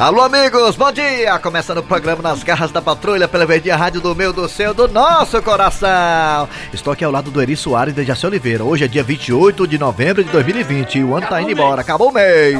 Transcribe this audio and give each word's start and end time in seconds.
Alô, 0.00 0.22
amigos, 0.22 0.76
bom 0.76 0.90
dia! 0.90 1.38
Começando 1.40 1.76
o 1.76 1.82
programa 1.82 2.22
Nas 2.22 2.42
Garras 2.42 2.72
da 2.72 2.80
Patrulha 2.80 3.28
pela 3.28 3.44
Verdinha 3.44 3.76
Rádio 3.76 4.00
do 4.00 4.14
meu, 4.14 4.32
do 4.32 4.48
seu, 4.48 4.72
do 4.72 4.88
nosso 4.88 5.42
coração. 5.42 6.48
Estou 6.72 6.94
aqui 6.94 7.04
ao 7.04 7.12
lado 7.12 7.30
do 7.30 7.42
Eri 7.42 7.54
Soares 7.54 7.92
e 7.92 8.00
de 8.00 8.06
Jaci 8.06 8.24
Oliveira. 8.24 8.64
Hoje 8.64 8.86
é 8.86 8.88
dia 8.88 9.02
28 9.02 9.66
de 9.66 9.76
novembro 9.76 10.24
de 10.24 10.30
2020 10.30 10.94
e 10.94 11.04
o 11.04 11.14
ano 11.14 11.26
tá 11.26 11.42
indo 11.42 11.50
embora. 11.50 11.82
Acabou 11.82 12.08
o 12.08 12.12
mês. 12.12 12.58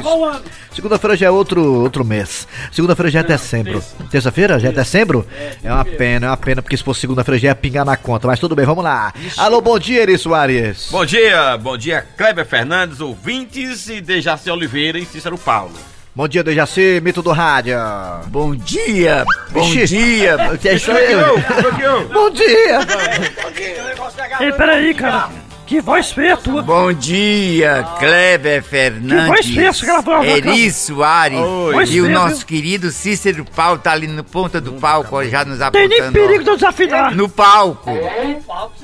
Segunda-feira 0.71 1.17
já 1.17 1.25
é 1.25 1.31
outro, 1.31 1.81
outro 1.81 2.05
mês. 2.05 2.47
Segunda-feira 2.71 3.09
já 3.09 3.21
é 3.21 3.23
dezembro. 3.23 3.83
Terça-feira 4.11 4.59
já 4.59 4.69
é 4.69 4.71
dezembro? 4.71 5.25
É 5.63 5.73
uma 5.73 5.83
pena, 5.83 6.27
é 6.27 6.29
uma 6.29 6.37
pena, 6.37 6.61
porque 6.61 6.77
se 6.77 6.83
fosse 6.83 7.01
segunda-feira 7.01 7.39
já 7.39 7.47
ia 7.47 7.55
pingar 7.55 7.83
na 7.83 7.97
conta. 7.97 8.27
Mas 8.27 8.39
tudo 8.39 8.55
bem, 8.55 8.67
vamos 8.67 8.83
lá. 8.83 9.11
Alô, 9.35 9.61
bom 9.61 9.79
dia, 9.79 10.03
Eri 10.03 10.15
Soares. 10.15 10.89
Bom 10.91 11.03
dia, 11.03 11.57
bom 11.57 11.75
dia, 11.75 12.05
Kleber 12.15 12.45
Fernandes, 12.45 13.01
ouvintes 13.01 13.89
e 13.89 13.99
Dejaci 13.99 14.51
Oliveira 14.51 14.99
e 14.99 15.05
Cícero 15.07 15.39
Paulo. 15.39 15.73
Bom 16.13 16.27
dia, 16.27 16.43
Dejaci, 16.43 16.99
mito 17.01 17.21
do 17.21 17.31
rádio. 17.31 17.77
Bom 18.27 18.53
dia, 18.53 19.23
bom 19.51 19.61
Vixe. 19.63 19.95
dia. 19.95 20.37
Que 20.61 20.77
sou 20.77 20.93
eu. 20.93 21.37
Bom 22.11 22.29
dia. 22.31 22.79
Ei, 24.41 24.51
peraí, 24.51 24.93
cara. 24.93 25.29
Que 25.71 25.79
voz 25.79 26.11
feia 26.11 26.35
tua. 26.35 26.61
Bom 26.61 26.91
dia, 26.91 27.87
Kleber 27.97 28.61
Fernandes. 28.61 29.21
Que 29.23 29.27
voz 29.29 29.45
feia 29.45 29.69
essa 29.69 29.85
gravou, 29.85 30.21
Eri 30.21 30.69
Soares. 30.69 31.39
Voz 31.39 31.89
E 31.89 32.01
o 32.01 32.09
nosso 32.09 32.39
viu? 32.39 32.45
querido 32.45 32.91
Cícero 32.91 33.45
Paulo 33.45 33.79
tá 33.79 33.93
ali 33.93 34.05
no 34.05 34.21
ponta 34.21 34.59
do 34.59 34.73
palco, 34.73 35.15
ó, 35.15 35.23
já 35.23 35.45
nos 35.45 35.59
Tem 35.71 35.87
nem 35.87 36.01
apontando. 36.01 36.11
perigo 36.11 36.43
de 36.43 36.49
eu 36.49 36.55
desafinar. 36.57 37.15
No 37.15 37.29
palco. 37.29 37.89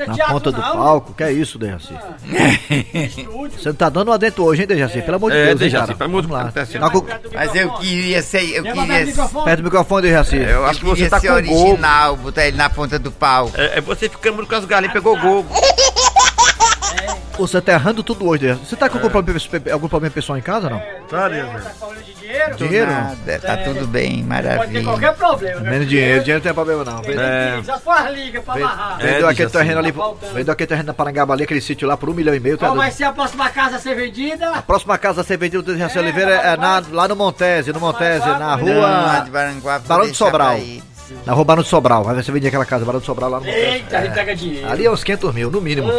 Na 0.07 0.27
ponta 0.29 0.49
do 0.49 0.61
palco, 0.61 1.13
que 1.13 1.23
é 1.25 1.33
isso, 1.33 1.59
Dejaci? 1.59 1.93
Você 3.51 3.67
não 3.67 3.75
tá 3.75 3.89
dando 3.89 4.07
uma 4.07 4.17
dentro 4.17 4.45
hoje, 4.45 4.61
hein, 4.61 4.67
Dejaci? 4.69 5.01
Pelo 5.01 5.17
amor 5.17 5.31
de 5.31 5.37
É, 5.39 5.45
Deus, 5.47 5.51
hein, 5.51 5.67
Dejaci, 5.67 5.93
pelo 5.93 6.09
amor 6.09 6.21
de 6.21 6.27
Vamos 6.29 6.45
lá. 6.45 6.51
Deus, 6.51 6.69
tá 6.69 6.89
Tá 6.89 7.19
Mas 7.33 7.53
eu 7.53 7.69
queria 7.73 8.21
ser. 8.21 8.49
Eu 8.49 8.63
queria, 8.63 9.13
Perto 9.43 9.57
do 9.57 9.63
microfone, 9.63 10.03
Dejaci. 10.03 10.37
eu 10.37 10.65
acho 10.65 10.79
que 10.79 10.85
você 10.85 11.09
tá 11.09 11.19
com 11.19 11.27
gol. 11.27 11.35
original, 11.35 12.15
botar 12.15 12.47
ele 12.47 12.55
na 12.55 12.69
ponta 12.69 12.97
do 12.97 13.11
palco. 13.11 13.51
É, 13.59 13.79
é 13.79 13.81
você 13.81 14.07
ficando 14.07 14.47
com 14.47 14.55
as 14.55 14.63
galinhas, 14.63 14.93
pegou 14.93 15.19
gol. 15.19 15.45
Você 17.37 17.61
tá 17.61 17.73
errando 17.73 18.03
tudo 18.03 18.27
hoje. 18.27 18.53
Você 18.53 18.75
tá 18.75 18.89
com 18.89 18.97
algum, 18.97 19.09
problema, 19.09 19.39
algum 19.71 19.87
problema 19.87 20.13
pessoal 20.13 20.37
em 20.37 20.41
casa, 20.41 20.69
não? 20.69 20.81
Dinheiro? 22.57 22.91
não? 22.91 23.01
Nada, 23.15 23.39
tá 23.39 23.57
tudo 23.57 23.87
bem, 23.87 24.23
maravilha. 24.23 24.83
Qualquer 24.83 25.13
problema, 25.13 25.61
né? 25.61 25.69
Menos 25.69 25.87
dinheiro, 25.87 26.19
dinheiro 26.23 26.39
não 26.39 26.43
tem 26.43 26.53
problema 26.53 26.83
não. 26.83 27.01
Vende- 27.01 27.17
É, 27.19 27.61
Já 27.63 27.77
foi 27.79 27.93
as 27.93 28.13
ligas 28.13 28.43
pra 28.43 28.53
amarrar. 28.55 28.97
Vendeu 28.97 29.27
É, 29.27 29.31
aquele 29.31 29.49
terreno 29.49 29.79
ali, 29.79 29.91
Tá 29.91 30.13
vendeu 30.33 30.51
aquele 30.53 30.67
terreno 30.67 30.87
na 30.87 30.93
Parangaba 30.93 31.33
ali, 31.33 31.43
aquele 31.43 31.61
sítio 31.61 31.87
lá 31.87 31.95
por 31.95 32.09
um 32.09 32.13
milhão 32.13 32.33
e 32.35 32.39
meio. 32.39 32.57
tá 32.57 32.67
Qual 32.67 32.75
vai 32.75 32.91
ser 32.91 33.05
a 33.05 33.13
próxima 33.13 33.49
casa 33.49 33.77
a 33.77 33.79
ser 33.79 33.95
vendida? 33.95 34.49
A 34.51 34.61
próxima 34.61 34.97
casa 34.97 35.21
a 35.21 35.23
ser 35.23 35.37
vendida 35.37 35.61
do 35.63 35.73
Dejaci 35.73 35.97
Oliveira 35.99 36.31
é 36.31 36.57
na- 36.57 36.83
lá 36.91 37.07
no 37.07 37.15
Montese, 37.15 37.71
no 37.71 37.79
Montese, 37.79 38.25
na 38.27 38.55
rua... 38.55 39.21
de 39.25 39.31
Barão 39.87 40.07
de 40.07 40.13
Sobral. 40.15 40.59
Na 41.25 41.33
rua 41.33 41.43
Barão 41.43 41.63
de 41.63 41.69
Sobral. 41.69 42.03
Vai 42.03 42.15
você 42.15 42.31
vender 42.31 42.47
aquela 42.47 42.65
casa, 42.65 42.85
Barão 42.85 42.99
de 42.99 43.05
Sobral 43.05 43.29
lá 43.29 43.39
no. 43.39 43.47
Eita, 43.47 43.97
a 43.97 44.01
gente 44.03 44.13
pega 44.13 44.35
dinheiro. 44.35 44.69
Ali 44.69 44.85
é 44.85 44.91
uns 44.91 45.03
500 45.03 45.33
mil, 45.33 45.51
no 45.51 45.61
mínimo. 45.61 45.89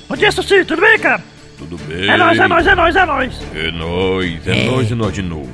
Bom 0.09 0.15
dia, 0.15 0.31
Suci, 0.31 0.65
tudo 0.65 0.81
bem, 0.81 0.97
cara? 0.99 1.21
Tudo 1.61 1.77
bem? 1.85 2.09
É 2.09 2.17
nóis, 2.17 2.39
é 2.39 2.47
nóis, 2.47 2.67
é 2.67 2.75
nóis, 2.75 2.95
é 2.95 3.05
nóis. 3.05 3.39
É 3.53 3.71
nóis, 3.71 4.47
é 4.47 4.65
nóis 4.65 4.89
e 4.89 4.95
nós 4.95 5.13
de 5.13 5.21
novo. 5.21 5.49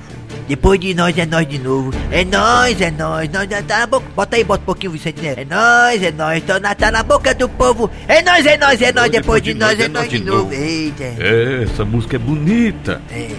Depois 0.48 0.80
de 0.80 0.94
nós 0.94 1.18
é 1.18 1.26
nós 1.26 1.46
de 1.46 1.60
novo. 1.60 1.92
É 2.10 2.24
nós, 2.24 2.80
é 2.80 2.90
nós, 2.90 3.30
nós 3.30 3.48
tá 3.68 3.80
na 3.80 3.88
boca. 3.88 4.06
Bota 4.16 4.38
aí, 4.38 4.44
bota 4.46 4.62
um 4.62 4.66
pouquinho, 4.66 4.94
Vicente 4.94 5.22
Neto. 5.22 5.40
É 5.40 5.46
nós, 5.46 6.02
é 6.02 6.12
nós, 6.12 6.44
tô 6.44 6.58
na, 6.60 6.74
tá 6.74 6.90
na 6.90 7.04
boca 7.04 7.36
do 7.36 7.50
povo. 7.50 7.92
É 8.08 8.22
nós, 8.22 8.46
é 8.46 8.58
nós, 8.58 8.82
é 8.82 8.94
nós, 8.94 9.10
depois 9.10 9.42
de 9.42 9.54
nós 9.54 9.78
é 9.78 9.90
nós 9.90 10.10
de 10.10 10.20
novo. 10.24 10.54
Eita. 10.54 11.04
É, 11.04 11.64
essa 11.64 11.84
música 11.84 12.16
é 12.16 12.20
bonita. 12.20 13.02
É. 13.12 13.30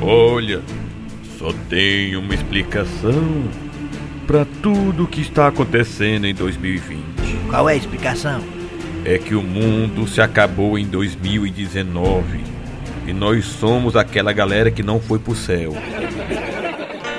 Olha, 0.00 0.62
só 1.38 1.52
tem 1.68 2.16
uma 2.16 2.34
explicação 2.34 3.44
pra 4.26 4.46
tudo 4.62 5.06
que 5.06 5.20
está 5.20 5.48
acontecendo 5.48 6.26
em 6.26 6.34
2020. 6.34 7.04
Qual 7.50 7.68
é 7.68 7.74
a 7.74 7.76
explicação? 7.76 8.42
É 9.04 9.18
que 9.18 9.34
o 9.34 9.42
mundo 9.42 10.06
se 10.08 10.20
acabou 10.20 10.78
em 10.78 10.86
2019 10.86 12.42
e 13.06 13.12
nós 13.12 13.44
somos 13.44 13.96
aquela 13.96 14.32
galera 14.32 14.70
que 14.70 14.82
não 14.82 14.98
foi 15.00 15.18
pro 15.18 15.34
céu. 15.34 15.72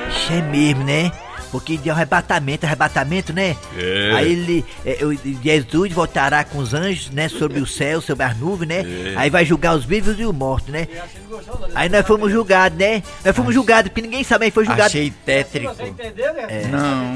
Isso 0.10 0.34
é 0.34 0.42
mesmo, 0.42 0.84
né? 0.84 1.12
Porque 1.52 1.78
de 1.78 1.90
arrebatamento, 1.90 2.66
arrebatamento, 2.66 3.32
né? 3.32 3.56
É. 3.78 4.12
Aí 4.16 4.32
ele, 4.32 4.66
é, 4.86 5.06
o- 5.06 5.14
Jesus 5.42 5.94
voltará 5.94 6.44
com 6.44 6.58
os 6.58 6.74
anjos, 6.74 7.12
né? 7.12 7.30
Sobre 7.30 7.60
o 7.60 7.68
céu, 7.68 8.02
sobre 8.02 8.26
as 8.26 8.36
nuvens, 8.38 8.68
né? 8.68 8.80
É. 8.80 9.14
Aí 9.16 9.30
vai 9.30 9.46
julgar 9.46 9.76
os 9.76 9.86
vivos 9.86 10.20
e 10.20 10.26
os 10.26 10.36
mortos, 10.36 10.70
né? 10.74 10.88
Aí 11.76 11.88
nós 11.88 12.06
fomos 12.06 12.32
julgados, 12.32 12.78
né? 12.78 13.02
Nós 13.24 13.36
fomos 13.36 13.54
julgados, 13.54 13.90
porque 13.90 14.02
ninguém 14.02 14.24
sabe, 14.24 14.46
aí 14.46 14.52
foi 14.52 14.66
julgado. 14.66 14.88
Achei 14.88 15.14
tétrico. 15.26 15.74
Você 15.74 15.84
entendeu, 15.84 16.34
né? 16.34 16.48
Não. 16.70 17.16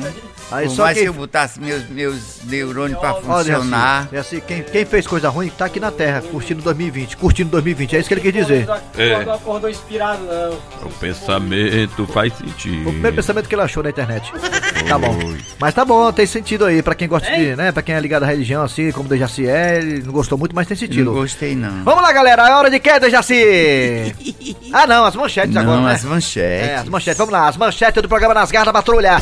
Aí 0.52 0.68
Por 0.68 0.76
só 0.76 0.84
mais 0.84 0.96
quem- 0.98 1.04
que 1.04 1.10
eu 1.10 1.14
botasse 1.14 1.60
meus, 1.62 1.88
meus 1.90 2.42
neurônios 2.46 2.98
pra 3.00 3.14
Olha 3.14 3.22
funcionar. 3.22 4.00
assim, 4.08 4.16
é 4.16 4.20
assim 4.20 4.40
quem, 4.40 4.64
quem 4.64 4.84
fez 4.86 5.06
coisa 5.06 5.30
ruim 5.30 5.50
tá 5.50 5.66
aqui 5.66 5.80
na 5.80 5.92
Terra, 5.92 6.22
curtindo 6.24 6.62
2020, 6.64 7.18
curtindo 7.18 7.50
2020, 7.52 7.96
é 7.96 8.00
isso 8.00 8.08
que 8.08 8.14
ele 8.16 8.22
quis 8.22 8.34
dizer. 8.34 8.68
É. 8.98 9.24
Não 9.26 9.34
acordou 9.34 9.70
inspirado, 9.70 10.24
não. 10.24 10.54
O 10.88 10.90
pensamento 11.00 12.08
faz 12.08 12.34
O 12.34 12.38
sentido. 12.38 12.84
primeiro 12.90 13.16
pensamento 13.16 13.48
que 13.48 13.54
ele 13.56 13.62
achou 13.62 13.84
na 13.84 13.90
internet. 13.90 14.32
Tá 14.88 14.98
bom. 14.98 15.16
Mas 15.59 15.74
tá 15.74 15.86
bom, 15.86 16.12
tem 16.12 16.26
sentido 16.26 16.66
aí, 16.66 16.82
pra 16.82 16.96
quem 16.96 17.08
gosta 17.08 17.30
de, 17.30 17.56
né, 17.56 17.72
pra 17.72 17.84
quem 17.84 17.94
é 17.94 18.00
ligado 18.00 18.24
à 18.24 18.26
religião 18.26 18.64
assim, 18.64 18.92
como 18.92 19.06
o 19.06 19.09
Dejaci 19.09 19.48
é, 19.48 19.78
ele 19.78 20.02
não 20.04 20.12
gostou 20.14 20.38
muito, 20.38 20.56
mas 20.56 20.68
tem 20.68 20.76
Não 20.76 20.80
sentido. 20.80 21.12
gostei, 21.12 21.56
não. 21.56 21.84
Vamos 21.84 22.02
lá, 22.02 22.12
galera, 22.12 22.48
é 22.50 22.54
hora 22.56 22.70
de 22.72 22.80
quê, 22.80 23.00
Dejaci? 23.00 24.16
ah, 24.74 24.88
não, 24.88 25.06
as 25.06 25.16
manchetes 25.16 25.56
agora, 25.56 25.78
Não, 25.78 25.84
né? 25.86 25.94
as 25.94 26.04
manchetes. 26.04 26.70
É, 26.70 26.76
as 26.78 26.90
manchetes, 26.90 27.18
vamos 27.18 27.34
lá, 27.34 27.48
as 27.48 27.58
manchetes 27.58 28.02
do 28.02 28.09
programa 28.09 28.34
Nas 28.34 28.50
Garras 28.52 28.66
da 28.68 28.74
Patrulha. 28.74 29.18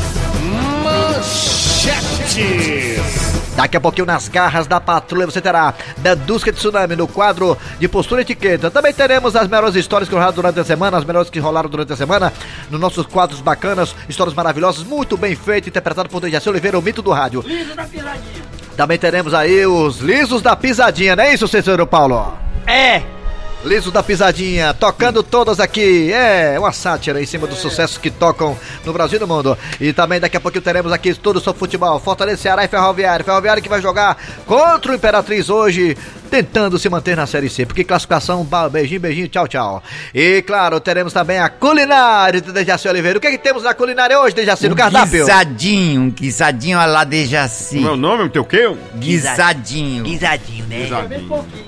Daqui 3.56 3.76
a 3.76 3.80
pouquinho, 3.80 4.06
nas 4.06 4.28
garras 4.28 4.68
da 4.68 4.80
patrulha, 4.80 5.26
você 5.26 5.40
terá 5.40 5.74
Dandusca 5.96 6.52
de 6.52 6.58
Tsunami 6.58 6.94
no 6.94 7.08
quadro 7.08 7.58
de 7.80 7.88
postura 7.88 8.20
e 8.20 8.22
etiqueta. 8.22 8.70
Também 8.70 8.92
teremos 8.92 9.34
as 9.34 9.48
melhores 9.48 9.74
histórias 9.74 10.08
que 10.08 10.14
rolaram 10.14 10.32
durante 10.32 10.60
a 10.60 10.64
semana, 10.64 10.96
as 10.96 11.04
melhores 11.04 11.28
que 11.28 11.40
rolaram 11.40 11.68
durante 11.68 11.92
a 11.92 11.96
semana, 11.96 12.32
nos 12.70 12.80
nossos 12.80 13.04
quadros 13.06 13.40
bacanas, 13.40 13.96
histórias 14.08 14.34
maravilhosas, 14.34 14.84
muito 14.84 15.16
bem 15.16 15.34
feito, 15.34 15.68
interpretado 15.68 16.08
por 16.08 16.20
Dejaci 16.20 16.48
Oliveira, 16.48 16.78
o 16.78 16.82
mito 16.82 17.02
do 17.02 17.10
rádio. 17.10 17.42
Liso 17.44 17.74
da 17.74 17.84
pisadinha. 17.84 18.44
Também 18.76 18.96
teremos 18.96 19.34
aí 19.34 19.66
os 19.66 19.98
lisos 19.98 20.40
da 20.40 20.54
pisadinha, 20.54 21.16
não 21.16 21.24
é 21.24 21.34
isso, 21.34 21.48
Cícero 21.48 21.84
Paulo? 21.84 22.38
É! 22.64 23.17
Liso 23.64 23.90
da 23.90 24.04
Pisadinha, 24.04 24.72
tocando 24.72 25.22
todas 25.22 25.58
aqui. 25.58 26.12
É, 26.12 26.56
uma 26.58 26.72
sátira 26.72 27.20
em 27.20 27.26
cima 27.26 27.46
dos 27.46 27.58
sucessos 27.58 27.98
que 27.98 28.08
tocam 28.10 28.56
no 28.84 28.92
Brasil 28.92 29.18
e 29.18 29.20
no 29.20 29.26
mundo. 29.26 29.58
E 29.80 29.92
também 29.92 30.20
daqui 30.20 30.36
a 30.36 30.40
pouquinho 30.40 30.62
teremos 30.62 30.92
aqui 30.92 31.12
tudo 31.12 31.40
sobre 31.40 31.58
futebol. 31.58 31.98
Fortaleza, 31.98 32.42
Ceará 32.42 32.64
e 32.64 32.68
Ferroviário. 32.68 33.24
Ferroviário 33.24 33.62
que 33.62 33.68
vai 33.68 33.82
jogar 33.82 34.16
contra 34.46 34.92
o 34.92 34.94
Imperatriz 34.94 35.50
hoje, 35.50 35.96
tentando 36.30 36.78
se 36.78 36.88
manter 36.88 37.16
na 37.16 37.26
Série 37.26 37.50
C. 37.50 37.66
Porque 37.66 37.82
classificação, 37.82 38.46
beijinho, 38.70 39.00
beijinho, 39.00 39.28
tchau, 39.28 39.48
tchau. 39.48 39.82
E 40.14 40.40
claro, 40.42 40.78
teremos 40.78 41.12
também 41.12 41.40
a 41.40 41.48
culinária 41.48 42.40
de 42.40 42.52
Dejaci 42.52 42.86
Oliveira. 42.88 43.18
O 43.18 43.20
que, 43.20 43.26
é 43.26 43.30
que 43.32 43.38
temos 43.38 43.64
na 43.64 43.74
culinária 43.74 44.20
hoje, 44.20 44.36
Dejaci, 44.36 44.68
no 44.68 44.74
um 44.74 44.78
cardápio? 44.78 45.24
guisadinho, 45.24 46.02
um 46.02 46.10
guisadinho 46.10 46.78
a 46.78 46.86
lá 46.86 47.02
de 47.02 47.26
Jaci. 47.26 47.80
Meu 47.80 47.96
nome 47.96 48.22
é 48.22 48.26
o 48.26 48.30
teu 48.30 48.44
quê? 48.44 48.72
Guisadinho. 48.94 50.04
Guisadinho, 50.04 50.64
né? 50.66 50.88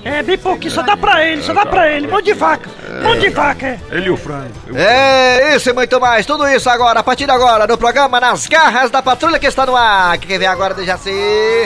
É 0.05 0.23
bem 0.23 0.37
pouquinho, 0.37 0.71
só 0.71 0.81
dá 0.81 0.95
pra 0.95 1.25
ele, 1.25 1.43
só 1.43 1.53
dá 1.53 1.65
pra 1.65 1.80
ele. 1.87 2.07
Mão 2.07 2.21
de 2.21 2.33
vaca, 2.33 2.69
mão 3.03 3.17
de 3.17 3.29
vaca, 3.29 3.65
é. 3.67 3.79
Ele 3.91 4.07
e 4.07 4.09
o 4.09 4.17
frango. 4.17 4.51
É, 4.75 5.55
isso 5.55 5.69
e 5.69 5.73
muito 5.73 5.99
mais. 5.99 6.25
Tudo 6.25 6.47
isso 6.47 6.69
agora, 6.69 6.99
a 6.99 7.03
partir 7.03 7.25
de 7.25 7.31
agora, 7.31 7.67
no 7.67 7.77
programa 7.77 8.19
Nas 8.19 8.47
Garras 8.47 8.91
da 8.91 9.01
Patrulha 9.01 9.39
que 9.39 9.47
está 9.47 9.65
no 9.65 9.75
ar. 9.75 10.17
Quem 10.17 10.37
vem 10.37 10.47
agora, 10.47 10.73
Dejaci? 10.73 11.11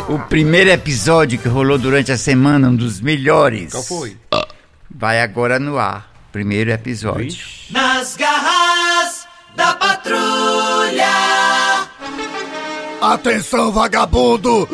O 0.08 0.20
primeiro 0.20 0.70
episódio 0.70 1.40
que 1.40 1.48
rolou 1.48 1.78
durante 1.78 2.12
a 2.12 2.18
semana, 2.18 2.70
um 2.70 2.76
dos 2.76 3.00
melhores. 3.02 3.72
Qual 3.72 3.84
foi? 3.84 4.18
Vai 4.90 5.22
agora 5.22 5.60
no 5.60 5.78
ar. 5.78 6.10
Primeiro 6.32 6.72
episódio. 6.72 7.24
Vixe. 7.24 7.72
Nas 7.72 8.16
garras 8.16 9.28
da 9.56 9.74
patrulha. 9.74 11.06
Atenção, 13.02 13.72
vagabundo! 13.72 14.68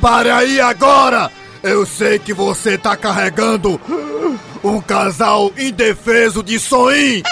Pare 0.00 0.30
aí 0.30 0.60
agora! 0.60 1.30
Eu 1.62 1.84
sei 1.84 2.18
que 2.18 2.32
você 2.32 2.78
tá 2.78 2.96
carregando 2.96 3.80
um 4.62 4.80
casal 4.80 5.52
indefeso 5.56 6.42
de 6.42 6.58
soim 6.58 7.22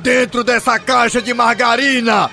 dentro 0.00 0.44
dessa 0.44 0.78
caixa 0.78 1.20
de 1.20 1.32
margarina! 1.32 2.30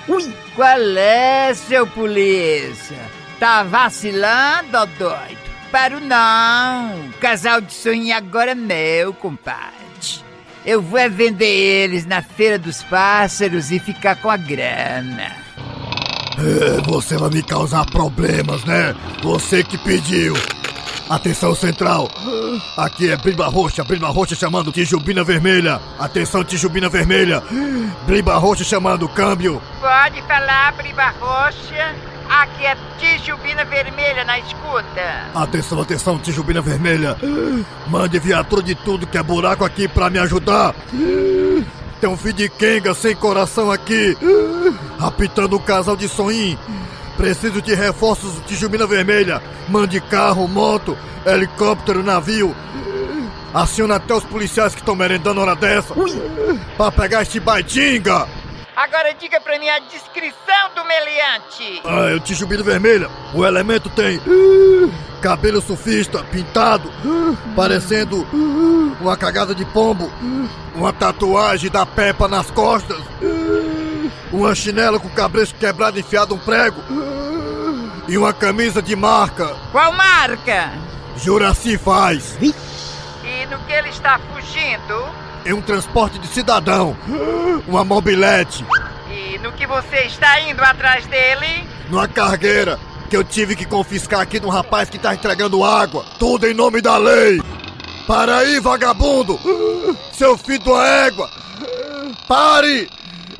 Qual 0.54 0.96
é, 0.96 1.52
seu 1.54 1.86
polícia? 1.86 2.98
Tá 3.40 3.62
vacilando, 3.62 4.76
ó 4.76 4.86
doido? 4.86 5.44
Paro 5.72 5.98
não. 5.98 7.10
Casal 7.20 7.60
de 7.60 7.72
sonho 7.72 8.14
agora 8.16 8.52
é 8.52 8.54
meu, 8.54 9.12
compadre. 9.12 9.74
Eu 10.64 10.80
vou 10.80 10.98
é 10.98 11.08
vender 11.08 11.44
eles 11.44 12.06
na 12.06 12.22
Feira 12.22 12.58
dos 12.58 12.82
Pássaros 12.84 13.72
e 13.72 13.78
ficar 13.78 14.16
com 14.16 14.30
a 14.30 14.36
grana. 14.36 15.36
É, 16.38 16.80
você 16.86 17.16
vai 17.16 17.30
me 17.30 17.42
causar 17.42 17.84
problemas, 17.86 18.64
né? 18.64 18.94
Você 19.22 19.62
que 19.62 19.76
pediu. 19.78 20.34
Atenção 21.08 21.54
central. 21.54 22.10
Aqui 22.76 23.10
é 23.10 23.16
Briba 23.16 23.46
Roxa, 23.46 23.84
Briba 23.84 24.08
Roxa 24.08 24.34
chamando 24.34 24.72
Tijubina 24.72 25.22
Vermelha. 25.22 25.80
Atenção 25.98 26.42
Tijubina 26.42 26.88
Vermelha. 26.88 27.42
Briba 28.06 28.36
Roxa 28.36 28.64
chamando 28.64 29.08
câmbio. 29.08 29.60
Pode 29.80 30.22
falar, 30.22 30.72
Briba 30.72 31.12
Roxa. 31.20 31.94
Aqui 32.28 32.64
é 32.64 32.76
Tijubina 32.98 33.64
Vermelha 33.66 34.24
na 34.24 34.38
escuta. 34.38 35.30
Atenção, 35.34 35.80
atenção, 35.80 36.18
Tijubina 36.18 36.62
Vermelha. 36.62 37.16
Mande 37.86 38.18
viatura 38.18 38.62
de 38.62 38.74
tudo 38.74 39.06
que 39.06 39.18
é 39.18 39.22
buraco 39.22 39.64
aqui 39.64 39.86
pra 39.86 40.08
me 40.08 40.18
ajudar. 40.18 40.74
Tem 42.00 42.08
um 42.08 42.16
filho 42.16 42.34
de 42.34 42.48
Kenga 42.48 42.94
sem 42.94 43.14
coração 43.14 43.70
aqui. 43.70 44.16
Apitando 44.98 45.56
um 45.56 45.60
casal 45.60 45.96
de 45.96 46.08
sonim. 46.08 46.58
Preciso 47.16 47.62
de 47.62 47.74
reforços 47.74 48.34
Tijubina 48.46 48.86
Vermelha. 48.86 49.42
Mande 49.68 50.00
carro, 50.00 50.46
moto, 50.48 50.96
helicóptero, 51.24 52.02
navio. 52.02 52.54
Aciona 53.52 53.96
até 53.96 54.14
os 54.14 54.24
policiais 54.24 54.74
que 54.74 54.80
estão 54.80 54.96
merendando 54.96 55.40
hora 55.40 55.54
dessa. 55.54 55.94
Pra 56.76 56.90
pegar 56.90 57.22
este 57.22 57.38
baitinga. 57.38 58.26
Agora 58.76 59.14
diga 59.14 59.40
pra 59.40 59.56
mim 59.58 59.68
a 59.68 59.78
descrição 59.78 60.74
do 60.74 60.84
meliante. 60.84 61.80
Ah, 61.84 62.10
é 62.10 62.14
o 62.14 62.20
Tijubina 62.20 62.62
Vermelha. 62.62 63.08
O 63.32 63.46
elemento 63.46 63.88
tem 63.90 64.20
cabelo 65.22 65.62
surfista, 65.62 66.24
pintado, 66.24 66.90
parecendo 67.54 68.26
uma 69.00 69.16
cagada 69.16 69.54
de 69.54 69.64
pombo, 69.64 70.10
uma 70.74 70.92
tatuagem 70.92 71.70
da 71.70 71.86
Peppa 71.86 72.26
nas 72.26 72.50
costas, 72.50 72.98
uma 74.36 74.54
chinela 74.54 74.98
com 74.98 75.08
o 75.08 75.12
cabresto 75.12 75.54
quebrado 75.58 75.98
enfiado 75.98 76.34
um 76.34 76.38
prego 76.38 76.80
e 78.08 78.18
uma 78.18 78.32
camisa 78.32 78.82
de 78.82 78.94
marca. 78.96 79.54
Qual 79.72 79.92
marca? 79.92 80.72
Juraci 81.16 81.78
faz. 81.78 82.36
E 82.42 83.46
no 83.46 83.58
que 83.60 83.72
ele 83.72 83.88
está 83.88 84.18
fugindo? 84.18 85.04
Em 85.46 85.52
um 85.52 85.60
transporte 85.62 86.18
de 86.18 86.26
cidadão, 86.26 86.96
uma 87.68 87.84
mobilete, 87.84 88.64
E 89.10 89.38
no 89.38 89.52
que 89.52 89.66
você 89.66 90.04
está 90.06 90.40
indo 90.40 90.62
atrás 90.62 91.06
dele? 91.06 91.68
numa 91.90 92.08
cargueira 92.08 92.78
que 93.10 93.16
eu 93.16 93.22
tive 93.22 93.54
que 93.54 93.66
confiscar 93.66 94.20
aqui 94.20 94.40
de 94.40 94.46
um 94.46 94.50
rapaz 94.50 94.88
que 94.88 94.98
tá 94.98 95.14
entregando 95.14 95.62
água. 95.62 96.04
Tudo 96.18 96.46
em 96.46 96.54
nome 96.54 96.80
da 96.80 96.96
lei. 96.96 97.40
Para 98.06 98.38
aí, 98.38 98.58
vagabundo! 98.58 99.38
Seu 100.12 100.36
filho 100.36 100.72
uma 100.72 100.86
égua! 100.86 101.30
Pare! 102.26 102.88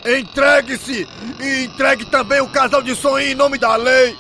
Entregue-se! 0.05 1.09
E 1.41 1.65
entregue 1.65 2.05
também 2.05 2.39
o 2.43 2.49
casal 2.49 2.83
de 2.83 2.95
sonho 2.95 3.27
em 3.27 3.35
nome 3.35 3.57
da 3.57 3.75
lei, 3.75 4.15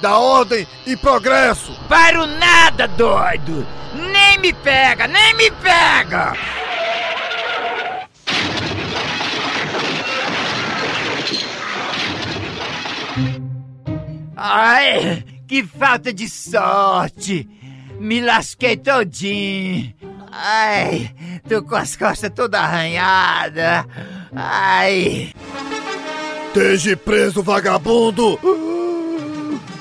da 0.00 0.18
ordem 0.18 0.66
e 0.86 0.96
progresso! 0.96 1.78
Paro 1.88 2.26
nada, 2.26 2.88
doido! 2.88 3.66
Nem 3.94 4.38
me 4.38 4.52
pega, 4.54 5.06
nem 5.06 5.34
me 5.34 5.50
pega! 5.50 6.32
Ai, 14.34 15.22
que 15.46 15.62
falta 15.62 16.14
de 16.14 16.30
sorte! 16.30 17.46
Me 18.00 18.22
lasquei 18.22 18.78
todinho! 18.78 19.94
Ai, 20.32 21.14
tô 21.46 21.62
com 21.62 21.76
as 21.76 21.94
costas 21.94 22.30
toda 22.34 22.58
arranhada! 22.58 23.86
Ai! 24.36 25.32
Esteja 26.48 26.96
preso, 26.96 27.42
vagabundo! 27.42 28.38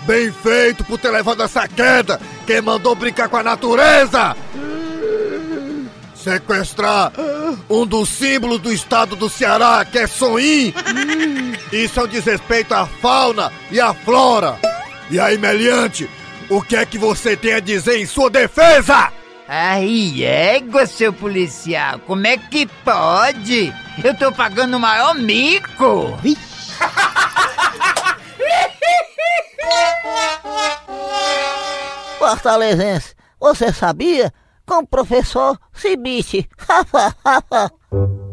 Bem 0.03 0.31
feito 0.31 0.83
por 0.85 0.97
ter 0.97 1.09
levado 1.09 1.43
essa 1.43 1.67
queda! 1.67 2.19
Quem 2.47 2.61
mandou 2.61 2.95
brincar 2.95 3.27
com 3.27 3.37
a 3.37 3.43
natureza? 3.43 4.35
Sequestrar 6.15 7.11
um 7.69 7.85
dos 7.85 8.07
símbolos 8.09 8.59
do 8.59 8.71
estado 8.71 9.15
do 9.15 9.29
Ceará, 9.29 9.83
que 9.83 9.99
é 9.99 10.07
Soim! 10.07 10.73
Isso 11.71 11.99
é 11.99 12.03
um 12.03 12.07
desrespeito 12.07 12.73
à 12.73 12.85
fauna 12.85 13.51
e 13.69 13.79
à 13.81 13.93
flora! 13.93 14.57
E 15.11 15.19
aí, 15.19 15.37
Meliante, 15.37 16.09
o 16.49 16.61
que 16.61 16.77
é 16.77 16.85
que 16.85 16.97
você 16.97 17.35
tem 17.35 17.53
a 17.53 17.59
dizer 17.59 17.99
em 17.99 18.05
sua 18.05 18.29
defesa? 18.29 19.11
Ai, 19.47 20.24
égua, 20.24 20.88
seu 20.88 21.13
policial, 21.13 22.00
como 22.00 22.25
é 22.25 22.36
que 22.36 22.65
pode? 22.83 23.71
Eu 24.03 24.18
tô 24.18 24.31
pagando 24.31 24.77
o 24.77 24.80
maior 24.80 25.13
mico! 25.13 26.18
Fortalezense, 32.18 33.13
você 33.39 33.71
sabia? 33.71 34.33
Com 34.65 34.80
o 34.80 34.88
professor 34.88 35.59
Cibite. 35.71 36.50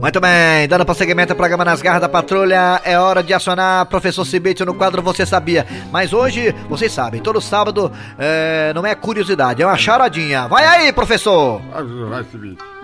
Muito 0.00 0.20
bem, 0.20 0.68
dando 0.68 0.84
prosseguimento 0.84 1.32
ao 1.32 1.36
programa 1.36 1.64
Nas 1.64 1.80
Garras 1.80 2.00
da 2.00 2.08
Patrulha, 2.08 2.80
é 2.84 2.98
hora 2.98 3.22
de 3.22 3.32
acionar 3.32 3.86
professor 3.86 4.24
Cibite 4.24 4.64
no 4.64 4.74
quadro 4.74 5.02
Você 5.02 5.24
Sabia. 5.24 5.66
Mas 5.90 6.12
hoje, 6.12 6.54
vocês 6.68 6.92
sabem, 6.92 7.20
todo 7.20 7.40
sábado 7.40 7.90
é, 8.18 8.72
não 8.74 8.86
é 8.86 8.94
curiosidade, 8.94 9.62
é 9.62 9.66
uma 9.66 9.76
charadinha. 9.76 10.48
Vai 10.48 10.64
aí, 10.64 10.92
professor! 10.92 11.60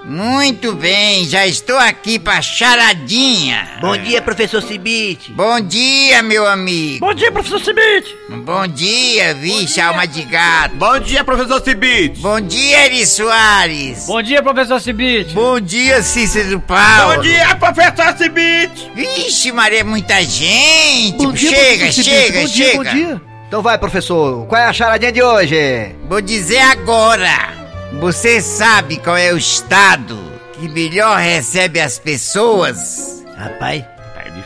Muito 0.04 0.72
bem, 0.72 1.24
já 1.28 1.46
estou 1.46 1.78
aqui 1.78 2.18
pra 2.18 2.42
charadinha. 2.42 3.78
Bom 3.80 3.96
dia, 3.96 4.20
professor 4.20 4.60
Cibite. 4.60 5.30
Bom 5.32 5.60
dia, 5.60 6.22
meu 6.22 6.44
amigo. 6.44 7.06
Bom 7.06 7.14
dia, 7.14 7.30
professor 7.30 7.60
Cibite. 7.60 8.16
Bom 8.28 8.66
dia, 8.66 9.32
vixe, 9.34 9.80
alma 9.80 10.04
de 10.06 10.22
gato. 10.22 10.74
Bom 10.74 10.98
dia, 10.98 11.22
professor 11.22 11.62
Cibite. 11.62 12.20
Bom 12.20 12.40
dia, 12.40 12.86
Eri 12.86 13.06
Soares. 13.06 14.06
Bom 14.06 14.20
dia, 14.20 14.42
professor 14.42 14.80
Cibite. 14.80 15.34
Bom 15.34 15.60
dia, 15.60 16.02
Cícero 16.02 16.58
Paulo. 16.60 17.16
Bom 17.16 17.22
dia, 17.22 17.54
professor 17.54 18.16
Cibite. 18.18 18.90
Vixe, 18.96 19.52
Maria, 19.52 19.84
muita 19.84 20.20
gente. 20.22 21.16
Bom 21.16 21.32
dia, 21.32 21.50
chega, 21.50 21.84
professor 21.84 22.02
Cibite, 22.02 22.02
chega, 22.02 22.40
bom 22.40 22.46
dia, 22.46 22.66
chega. 22.66 22.76
bom 22.76 22.90
dia. 22.90 23.22
Então 23.46 23.62
vai, 23.62 23.78
professor, 23.78 24.46
qual 24.46 24.60
é 24.60 24.64
a 24.64 24.72
charadinha 24.72 25.12
de 25.12 25.22
hoje? 25.22 25.94
Vou 26.08 26.20
dizer 26.20 26.58
agora. 26.58 27.61
Você 28.00 28.40
sabe 28.40 28.96
qual 28.96 29.16
é 29.16 29.32
o 29.32 29.36
estado 29.36 30.18
que 30.54 30.68
melhor 30.68 31.18
recebe 31.18 31.80
as 31.80 31.98
pessoas? 31.98 33.24
Rapaz, 33.36 33.84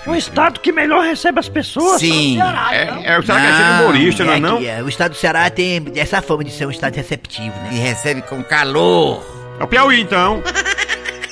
O 0.07 0.15
estado 0.15 0.61
que 0.61 0.71
melhor 0.73 1.03
recebe 1.05 1.41
as 1.41 1.49
pessoas. 1.49 2.00
Sim. 2.00 2.38
É, 2.41 3.15
é, 3.17 3.23
será 3.23 3.41
que 3.41 3.47
é 3.47 3.57
ser 3.57 3.62
Não, 3.62 3.81
humorista, 3.83 4.25
não 4.25 4.33
é 4.33 4.37
é 4.37 4.41
não? 4.41 4.59
que 4.59 4.67
é, 4.67 4.83
o 4.83 4.88
estado 4.88 5.12
do 5.12 5.17
Ceará 5.17 5.49
tem 5.50 5.83
essa 5.97 6.21
fama 6.21 6.45
de 6.45 6.50
ser 6.50 6.67
um 6.67 6.71
estado 6.71 6.95
receptivo, 6.95 7.55
E 7.71 7.75
né? 7.75 7.81
recebe 7.88 8.23
com 8.23 8.43
calor. 8.43 9.25
É 9.59 9.65
o 9.65 9.67
Piauí, 9.67 10.00
então. 10.00 10.43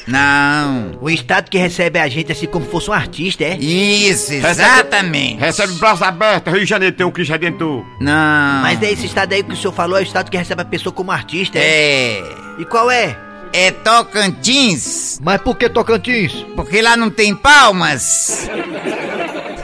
Não. 0.07 0.93
O 1.01 1.09
estado 1.09 1.49
que 1.51 1.59
recebe 1.59 1.99
a 1.99 2.09
gente 2.09 2.31
assim 2.31 2.47
como 2.47 2.67
fosse 2.67 2.91
um 2.91 2.93
artista, 2.93 3.45
é? 3.45 3.57
Isso, 3.57 4.33
exatamente. 4.33 5.39
Recebe 5.39 5.73
braço 5.75 6.05
aberto, 6.05 6.51
Rio 6.51 6.61
de 6.61 6.67
Janeiro 6.67 6.95
tem 6.95 7.07
um 7.07 7.11
Cristo 7.11 7.33
Redentor. 7.33 7.85
Não. 8.01 8.63
Mas 8.63 8.83
é 8.83 8.93
esse 8.93 9.07
estado 9.07 9.33
aí 9.33 9.43
que 9.43 9.53
o 9.53 9.57
senhor 9.57 9.73
falou, 9.73 9.99
é 9.99 10.01
o 10.01 10.05
estado 10.05 10.31
que 10.31 10.37
recebe 10.37 10.63
a 10.63 10.65
pessoa 10.65 10.93
como 10.93 11.11
artista, 11.11 11.59
é? 11.59 11.63
É. 11.65 12.23
E 12.59 12.65
qual 12.65 12.91
é? 12.91 13.17
É 13.53 13.71
Tocantins. 13.71 15.21
Mas 15.23 15.41
por 15.41 15.57
que 15.57 15.69
Tocantins? 15.69 16.45
Porque 16.57 16.83
lá 16.83 16.97
não 16.97 17.09
tem 17.11 17.35
palmas. 17.35 18.51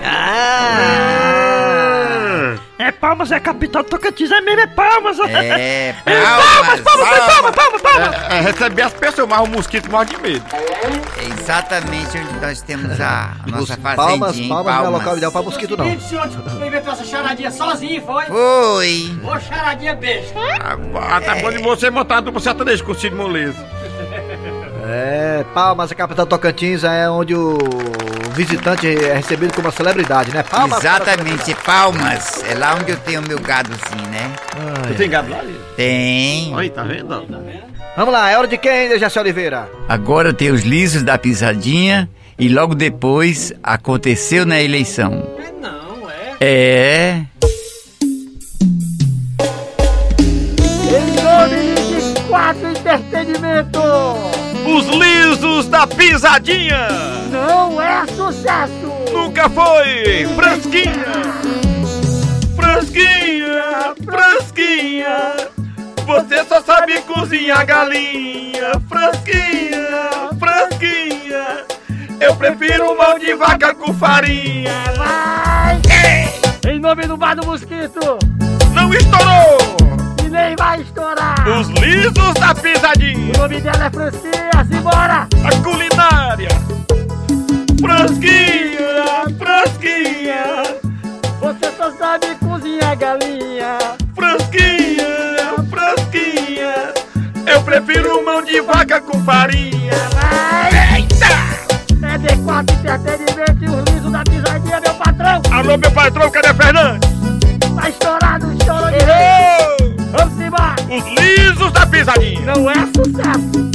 Ah! 0.05 1.20
É 2.91 2.93
Palmas, 2.93 3.31
é 3.31 3.37
a 3.37 3.41
capital 3.41 3.85
do 3.85 3.89
Tocantins, 3.89 4.33
é 4.33 4.41
mesmo, 4.41 4.63
é 4.63 4.67
Palmas. 4.67 5.17
É, 5.21 5.95
palmas, 6.05 6.81
palmas. 6.81 7.09
palmas, 7.09 7.55
palmas, 7.55 7.55
palmas, 7.55 7.83
palmas. 7.83 8.33
É, 8.33 8.37
é 8.37 8.41
receber 8.41 8.83
as 8.83 8.93
pessoas, 8.95 9.29
mas 9.29 9.41
o 9.41 9.47
mosquito 9.47 9.89
morre 9.89 10.07
de 10.07 10.17
medo. 10.21 10.45
É 11.17 11.41
exatamente 11.41 12.19
onde 12.19 12.41
nós 12.41 12.61
temos 12.63 13.01
a 13.01 13.37
nossa 13.47 13.63
Os 13.63 13.69
fazendinha. 13.71 13.97
palmas, 13.97 14.39
em 14.39 14.49
palmas 14.49 14.75
não 14.75 14.87
é 14.87 14.89
local 14.89 15.17
ideal 15.17 15.31
pra 15.31 15.43
mosquito, 15.43 15.77
não. 15.77 15.85
Cibite, 15.85 16.03
senhor, 16.03 16.27
inventou 16.67 16.93
essa 16.93 17.05
charadinha 17.05 17.51
sozinho, 17.53 18.03
foi? 18.05 18.25
Oi. 18.29 19.21
Ô, 19.23 19.39
charadinha 19.39 19.95
besta. 19.95 20.35
Ah, 21.01 21.21
tá 21.21 21.37
bom 21.37 21.51
de 21.53 21.59
você 21.59 21.91
montar 21.91 22.17
uma 22.17 22.23
dupla 22.23 22.41
sertaneja 22.41 22.83
com 22.83 22.91
o 22.91 22.95
Cid 22.97 23.15
Moleza. 23.15 23.65
É, 24.85 25.45
Palmas, 25.55 25.93
a 25.93 25.95
capital 25.95 26.27
Tocantins, 26.27 26.83
é 26.83 27.09
onde 27.09 27.37
o 27.37 27.57
visitante 28.45 28.87
é 28.87 29.15
recebido 29.15 29.53
como 29.53 29.67
uma 29.69 29.73
celebridade, 29.73 30.33
né? 30.33 30.43
Palmas 30.43 30.79
Exatamente, 30.79 31.55
palmas. 31.57 32.43
É 32.49 32.55
lá 32.55 32.75
onde 32.75 32.91
eu 32.91 32.97
tenho 32.97 33.21
meu 33.23 33.39
gadozinho, 33.39 34.09
né? 34.11 34.33
Ai, 34.87 34.95
Tem 34.95 35.11
gado 35.11 35.31
lá? 35.31 35.41
Tem. 35.77 36.55
Aí, 36.57 36.71
tá 36.71 36.83
vendo? 36.83 37.27
Vamos 37.97 38.13
lá, 38.15 38.31
é 38.31 38.39
hora 38.39 38.49
de 38.49 38.57
quem, 38.57 38.89
Dejaci 38.89 39.19
Oliveira? 39.19 39.69
Agora 39.89 40.33
tem 40.33 40.51
os 40.51 40.63
lisos 40.63 41.03
da 41.03 41.19
pisadinha 41.19 42.09
e 42.39 42.49
logo 42.49 42.75
depois 42.75 43.53
aconteceu 43.63 44.47
na 44.47 44.61
eleição. 44.63 45.23
Não, 45.61 46.09
é. 46.11 46.37
É. 46.41 47.21
Em 50.89 51.23
nome 51.23 52.15
de 52.15 52.21
quatro 52.29 52.69
entretenimento, 52.71 53.81
Os 54.73 54.87
lisos 54.87 55.67
da 55.67 55.85
pisadinha! 55.85 56.89
não 57.31 57.83
é 57.83 58.07
sucesso. 58.07 58.93
Nunca 59.13 59.49
foi! 59.51 60.27
Frasquinha! 60.37 61.07
Frasquinha! 62.55 63.95
Frasquinha! 64.05 65.35
Você 66.07 66.45
só 66.45 66.63
sabe 66.63 67.01
cozinhar 67.03 67.67
galinha! 67.67 68.73
Frasquinha! 68.89 70.31
Frasquinha! 70.39 71.65
Eu 72.21 72.37
prefiro 72.37 72.97
mão 72.97 73.19
de 73.19 73.35
vaca 73.35 73.75
com 73.75 73.93
farinha! 73.93 74.73
Vai! 74.97 75.81
Em 76.73 76.79
nome 76.79 77.07
do 77.09 77.17
Bar 77.17 77.35
do 77.35 77.45
Mosquito, 77.45 78.19
Não 78.73 78.95
estourou! 78.95 79.80
Nem 80.31 80.57
vai 80.57 80.81
estourar. 80.81 81.49
Os 81.49 81.69
lisos 81.69 82.35
da 82.35 82.55
pisadinha! 82.55 83.35
O 83.35 83.39
nome 83.39 83.61
dela 83.61 83.85
é 83.85 83.91
Francinha, 83.91 84.65
simbora! 84.71 85.29
A 85.45 85.63
culinária! 85.63 86.49
Frasquinha! 87.81 89.37
Frasquinha! 89.39 90.81
Você 91.41 91.73
só 91.77 91.91
sabe 91.93 92.35
cozinhar 92.37 92.97
galinha. 92.97 93.79
Frasquinha, 94.15 95.07
frasquinha, 95.71 96.95
eu 97.47 97.63
prefiro 97.63 98.25
mão 98.25 98.43
de 98.43 98.61
vaca 98.61 99.01
com 99.01 99.23
farinha. 99.25 99.93
Vai! 100.15 101.01
É 102.03 102.19
D4 102.19 102.71
Entretenimento 102.73 103.65
e 103.65 103.69
os 103.69 103.95
lisos 103.95 104.13
da 104.13 104.23
pisadinha, 104.25 104.81
meu 104.81 104.95
patrão. 104.95 105.43
Alô, 105.51 105.77
meu 105.79 105.91
patrão, 105.93 106.31
cadê 106.31 106.53
Fernando? 106.55 107.20
Não 112.45 112.71
é 112.71 112.75
sucesso. 112.87 113.71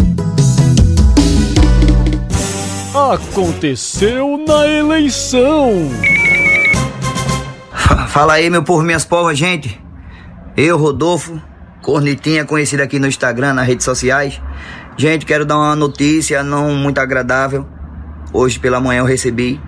Aconteceu 3.14 4.44
na 4.48 4.68
eleição. 4.68 5.90
Fala 8.08 8.34
aí, 8.34 8.50
meu 8.50 8.64
povo, 8.64 8.84
minhas 8.84 9.04
povas, 9.04 9.38
gente. 9.38 9.82
Eu, 10.56 10.78
Rodolfo, 10.78 11.42
Cornetinha, 11.82 12.46
conhecido 12.46 12.82
aqui 12.82 12.98
no 12.98 13.08
Instagram, 13.08 13.54
nas 13.54 13.68
redes 13.68 13.84
sociais. 13.84 14.42
Gente, 14.98 15.26
quero 15.26 15.46
dar 15.46 15.58
uma 15.58 15.76
notícia 15.76 16.42
não 16.42 16.74
muito 16.74 17.00
agradável. 17.00 17.68
Hoje 18.32 18.58
pela 18.58 18.80
manhã 18.80 19.00
eu 19.00 19.06
recebi. 19.06 19.60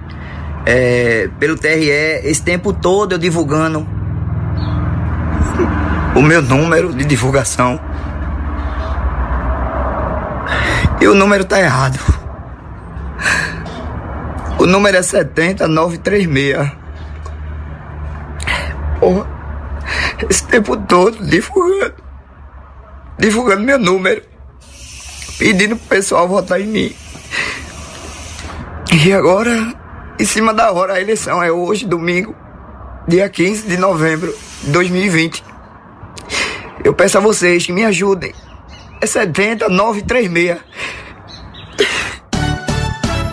É, 0.65 1.29
pelo 1.39 1.57
TRE, 1.57 1.89
esse 2.23 2.41
tempo 2.41 2.73
todo 2.73 3.13
eu 3.13 3.17
divulgando 3.17 3.85
o 6.15 6.21
meu 6.21 6.41
número 6.41 6.93
de 6.93 7.05
divulgação. 7.05 7.79
E 10.99 11.07
o 11.07 11.13
número 11.13 11.45
tá 11.45 11.59
errado. 11.59 11.99
O 14.59 14.65
número 14.65 14.97
é 14.97 15.01
70936. 15.01 16.71
Porra, 18.99 19.27
esse 20.27 20.43
tempo 20.45 20.75
todo 20.75 21.23
divulgando, 21.23 21.93
divulgando 23.19 23.61
meu 23.61 23.77
número, 23.77 24.23
pedindo 25.37 25.75
pro 25.77 25.87
pessoal 25.87 26.27
votar 26.27 26.59
em 26.59 26.67
mim. 26.67 26.95
E 28.91 29.13
agora, 29.13 29.73
em 30.19 30.25
cima 30.25 30.53
da 30.53 30.71
hora, 30.71 30.93
a 30.93 31.01
eleição 31.01 31.43
é 31.43 31.51
hoje, 31.51 31.85
domingo, 31.85 32.35
dia 33.07 33.29
15 33.29 33.67
de 33.67 33.77
novembro 33.77 34.35
de 34.63 34.71
2020. 34.71 35.43
Eu 36.83 36.93
peço 36.93 37.17
a 37.17 37.21
vocês 37.21 37.65
que 37.65 37.71
me 37.71 37.85
ajudem. 37.85 38.33
É 38.99 39.05
70936. 39.05 40.59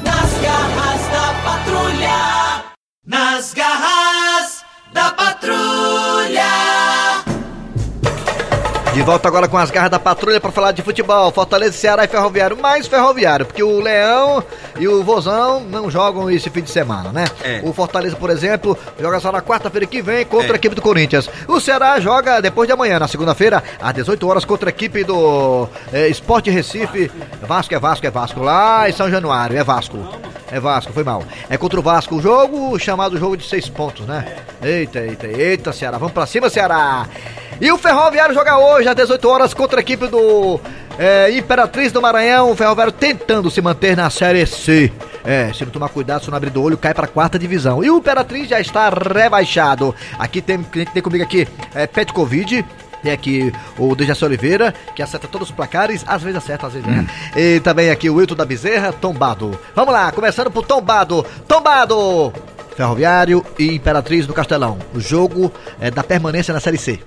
Nas 0.03 0.33
garras 0.43 1.03
da 1.11 1.35
patrulha. 1.43 2.65
Nas 3.07 3.55
garras 3.55 4.65
da 4.93 5.11
patrulha. 5.13 6.64
De 8.95 9.03
volta 9.03 9.27
agora 9.27 9.49
com 9.49 9.59
as 9.59 9.73
garras 9.73 9.91
da 9.91 9.99
patrulha 9.99 10.41
para 10.41 10.53
falar 10.53 10.71
de 10.71 10.81
futebol. 10.81 11.31
Fortaleza, 11.33 11.73
Ceará 11.73 12.05
e 12.05 12.09
Ferroviário. 12.09 12.57
Mais 12.57 12.87
Ferroviário, 12.87 13.45
porque 13.45 13.63
o 13.63 13.81
Leão 13.81 14.43
e 14.79 14.87
o 14.87 15.03
Vozão 15.03 15.61
não 15.69 15.91
jogam 15.91 16.31
esse 16.31 16.49
fim 16.49 16.63
de 16.63 16.71
semana, 16.71 17.11
né? 17.11 17.25
É. 17.43 17.61
O 17.65 17.73
Fortaleza, 17.73 18.15
por 18.15 18.31
exemplo, 18.31 18.79
joga 19.01 19.19
só 19.19 19.33
na 19.33 19.43
quarta-feira 19.43 19.85
que 19.85 20.01
vem 20.01 20.25
contra 20.25 20.51
É. 20.51 20.53
a 20.53 20.55
equipe 20.57 20.77
do 20.77 20.83
Corinthians. 20.83 21.29
O 21.49 21.59
Ceará 21.61 21.99
joga 21.99 22.41
depois 22.41 22.69
de 22.69 22.73
amanhã, 22.73 23.01
na 23.01 23.09
segunda-feira, 23.09 23.63
às 23.83 23.93
18 23.95 24.29
horas, 24.29 24.45
contra 24.45 24.69
a 24.69 24.71
equipe 24.71 25.03
do 25.03 25.69
eh, 25.93 26.07
Esporte 26.09 26.49
Recife. 26.51 27.11
Vasco 27.43 27.75
é 27.75 27.79
Vasco, 27.81 28.07
é 28.07 28.11
Vasco. 28.11 28.41
Lá 28.41 28.89
em 28.89 28.93
São 28.93 29.11
Januário, 29.11 29.59
é 29.59 29.65
Vasco. 29.65 29.99
É 30.55 30.61
Vasco, 30.61 30.93
foi 30.93 31.03
mal. 31.03 31.25
É 31.51 31.57
contra 31.57 31.81
o 31.81 31.83
Vasco 31.83 32.15
o 32.15 32.23
jogo, 32.23 32.79
chamado 32.79 33.19
jogo 33.19 33.37
de 33.37 33.45
seis 33.45 33.69
pontos, 33.69 34.07
né? 34.07 34.37
Eita, 34.63 35.01
eita, 35.01 35.27
eita, 35.27 35.73
Ceará. 35.73 35.99
Vamos 35.99 36.15
pra 36.15 36.27
cima, 36.27 36.49
Ceará. 36.49 37.09
E 37.61 37.73
o 37.73 37.77
Ferroviário 37.77 38.33
joga 38.33 38.57
hoje 38.57 38.89
às 38.89 38.95
18 38.95 39.29
horas 39.29 39.53
contra 39.53 39.81
a 39.81 39.83
equipe 39.83 40.07
do 40.07 40.61
é, 40.97 41.37
Imperatriz 41.37 41.91
do 41.91 42.01
Maranhão. 42.01 42.53
O 42.53 42.55
Ferroviário 42.55 42.93
tentando 42.93 43.51
se 43.51 43.61
manter 43.61 43.97
na 43.97 44.09
Série 44.11 44.47
C. 44.47 44.93
É, 45.25 45.53
se 45.53 45.65
não 45.65 45.73
tomar 45.73 45.89
cuidado, 45.89 46.23
se 46.23 46.31
não 46.31 46.37
abrir 46.37 46.51
do 46.51 46.63
olho, 46.63 46.79
cai 46.79 46.95
pra 46.95 47.09
quarta 47.09 47.37
divisão. 47.37 47.83
E 47.83 47.91
o 47.91 47.99
Imperatriz 47.99 48.49
já 48.49 48.61
está 48.61 48.89
rebaixado. 48.91 49.93
Aqui 50.17 50.41
tem, 50.41 50.63
tem 50.63 51.03
comigo 51.03 51.25
aqui 51.25 51.49
é, 51.75 51.89
Petkovic. 51.89 52.65
Tem 53.05 53.13
aqui 53.13 53.53
o 53.79 53.95
Dejaci 53.95 54.25
Oliveira, 54.25 54.73
que 54.97 55.03
acerta 55.03 55.29
todos 55.29 55.51
os 55.51 55.55
placares, 55.55 56.03
às 56.09 56.23
vezes 56.23 56.39
acerta, 56.39 56.67
às 56.67 56.73
vezes 56.73 56.89
não. 56.89 57.07
E 57.37 57.61
também 57.61 57.91
aqui 57.91 58.09
o 58.09 58.15
Wilton 58.15 58.35
da 58.35 58.47
Bezerra, 58.47 58.93
Tombado. 58.95 59.57
Vamos 59.77 59.93
lá, 59.93 60.11
começando 60.11 60.51
por 60.51 60.65
Tombado. 60.65 61.23
Tombado! 61.47 62.33
Ferroviário 62.75 63.45
e 63.59 63.75
Imperatriz 63.75 64.27
do 64.27 64.33
Castelão. 64.33 64.79
O 64.95 64.99
jogo 65.01 65.53
é 65.79 65.91
da 65.91 66.03
permanência 66.03 66.53
na 66.55 66.61
Série 66.61 66.79
C. 66.79 66.99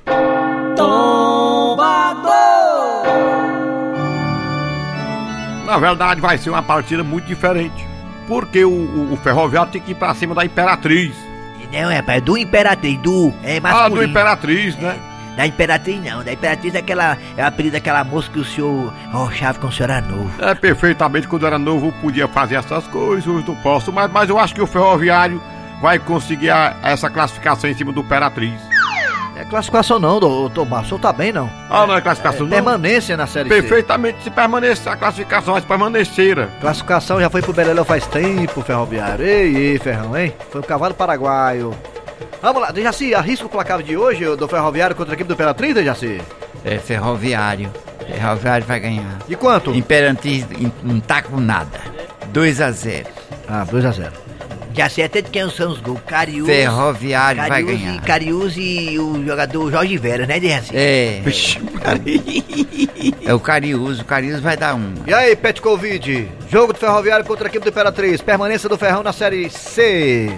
Na 5.66 5.78
verdade, 5.78 6.22
vai 6.22 6.38
ser 6.38 6.50
uma 6.50 6.64
partida 6.64 7.04
muito 7.04 7.26
diferente. 7.26 7.86
Porque 8.28 8.64
o, 8.64 8.70
o- 8.70 9.14
o 9.14 9.18
Ferroviário 9.18 9.72
tem 9.72 9.82
que 9.82 9.92
ir 9.92 9.96
pra 9.96 10.14
cima 10.14 10.34
da 10.36 10.46
Imperatriz. 10.46 11.14
Não, 11.72 11.90
é, 11.92 12.02
é 12.08 12.22
do 12.22 12.38
Imperatriz, 12.38 12.98
do. 13.02 13.34
É 13.44 13.58
Ah, 13.58 13.62
masculino. 13.62 13.96
do 13.96 14.04
Imperatriz, 14.10 14.76
né? 14.78 14.96
Da 15.38 15.46
Imperatriz 15.46 16.04
não, 16.04 16.24
da 16.24 16.34
Imperatriz 16.34 16.74
é 16.76 16.80
aquela. 16.80 17.18
É 17.38 17.44
o 17.44 17.48
apelido 17.48 17.74
daquela 17.76 18.04
moça 18.04 18.30
que 18.30 18.40
o 18.40 18.44
senhor. 18.44 18.92
Chave 19.34 19.60
com 19.60 19.68
o 19.68 19.72
senhor 19.72 19.92
era 19.92 20.02
novo. 20.02 20.32
É, 20.44 20.56
perfeitamente, 20.56 21.28
quando 21.28 21.46
era 21.46 21.60
novo 21.60 21.88
eu 21.88 21.92
podia 22.02 22.28
fazer 22.28 22.56
essas 22.56 22.88
coisas, 22.88 23.28
hoje 23.28 23.46
não 23.48 23.56
posso. 23.58 23.92
Mas, 23.94 24.12
mas 24.12 24.30
eu 24.30 24.40
acho 24.40 24.56
que 24.56 24.62
o 24.62 24.68
Ferroviário 24.68 25.40
vai 25.82 26.00
conseguir 26.00 26.50
a- 26.50 26.76
essa 26.82 27.08
classificação 27.10 27.70
em 27.70 27.74
cima 27.76 27.94
do 27.94 28.02
Imperatriz. 28.02 28.60
É 29.36 29.46
classificação 29.46 30.00
não, 30.00 30.20
do 30.20 30.50
Tomás. 30.50 30.86
O 30.86 30.90
senhor 30.90 31.00
tá 31.00 31.14
bem, 31.14 31.32
não. 31.32 31.48
Ah, 31.70 31.86
não 31.86 31.96
é 31.96 32.02
classificação 32.02 32.42
não? 32.48 32.50
Permanência 32.50 33.16
na 33.16 33.28
Série 33.28 33.48
C. 33.50 33.62
Perfeitamente, 33.62 34.24
se 34.24 34.32
permanecer, 34.32 34.92
a 34.92 34.96
classificação 34.98 35.54
vai 35.54 35.62
permanecer. 35.62 36.48
Classificação 36.60 37.22
já 37.22 37.30
foi 37.30 37.44
pro 37.44 37.54
Beleléu 37.54 37.86
faz 37.86 38.08
tempo, 38.08 38.64
Ferroviário. 38.64 39.24
Ei, 39.24 39.56
ei, 39.56 39.78
Ferrão, 39.78 40.18
hein? 40.18 40.34
Foi 40.52 40.62
o 40.62 40.64
cavalo 40.64 40.96
paraguaio. 40.96 41.76
Vamos 42.42 42.62
lá, 42.62 42.72
Dejaci, 42.72 43.14
arrisca 43.16 43.46
o 43.46 43.50
placar 43.50 43.82
de 43.82 43.98
hoje 43.98 44.24
do 44.36 44.48
Ferroviário 44.48 44.96
contra 44.96 45.14
a 45.14 45.16
equipe 45.16 45.28
do 45.28 45.34
Imperatriz, 45.34 45.74
Dejaci? 45.74 46.22
É 46.64 46.78
ferroviário. 46.78 47.72
Ferroviário 48.06 48.66
vai 48.66 48.80
ganhar. 48.80 49.18
De 49.28 49.36
quanto? 49.36 49.74
Imperatriz 49.74 50.46
in- 50.58 50.72
não 50.84 51.00
tá 51.00 51.22
com 51.22 51.40
nada. 51.40 51.80
2 52.32 52.62
a 52.62 52.72
0 52.72 53.08
Ah, 53.48 53.66
2x0. 53.66 54.12
Já 54.74 54.88
sei 54.90 55.06
até 55.06 55.22
de 55.22 55.30
quem 55.32 55.50
são 55.50 55.72
os 55.72 55.80
gols. 55.80 56.00
Cariús. 56.06 56.46
Ferroviário 56.48 57.42
vai 57.48 57.64
ganhar. 57.64 57.96
E, 57.96 58.00
Cariús 58.02 58.54
e 58.58 59.00
o 59.00 59.26
jogador 59.26 59.72
Jorge 59.72 59.98
Vera, 59.98 60.28
né, 60.28 60.40
Dejaci? 60.40 60.72
É. 60.76 61.22
É 63.26 63.34
o 63.34 63.40
Cariús, 63.40 64.00
o 64.00 64.06
Cariús 64.06 64.40
vai 64.40 64.56
dar 64.56 64.76
um. 64.76 64.94
E 65.06 65.14
aí, 65.14 65.36
Pet 65.36 65.62
Covid? 65.62 66.30
Jogo 66.52 66.74
do 66.74 66.80
Ferroviário 66.80 67.26
contra 67.26 67.48
a 67.48 67.50
equipe 67.50 67.64
do 67.64 67.70
Imperatriz. 67.70 68.22
Permanência 68.22 68.70
do 68.70 68.78
Ferrão 68.78 69.02
na 69.02 69.12
Série 69.14 69.50
C. 69.50 70.32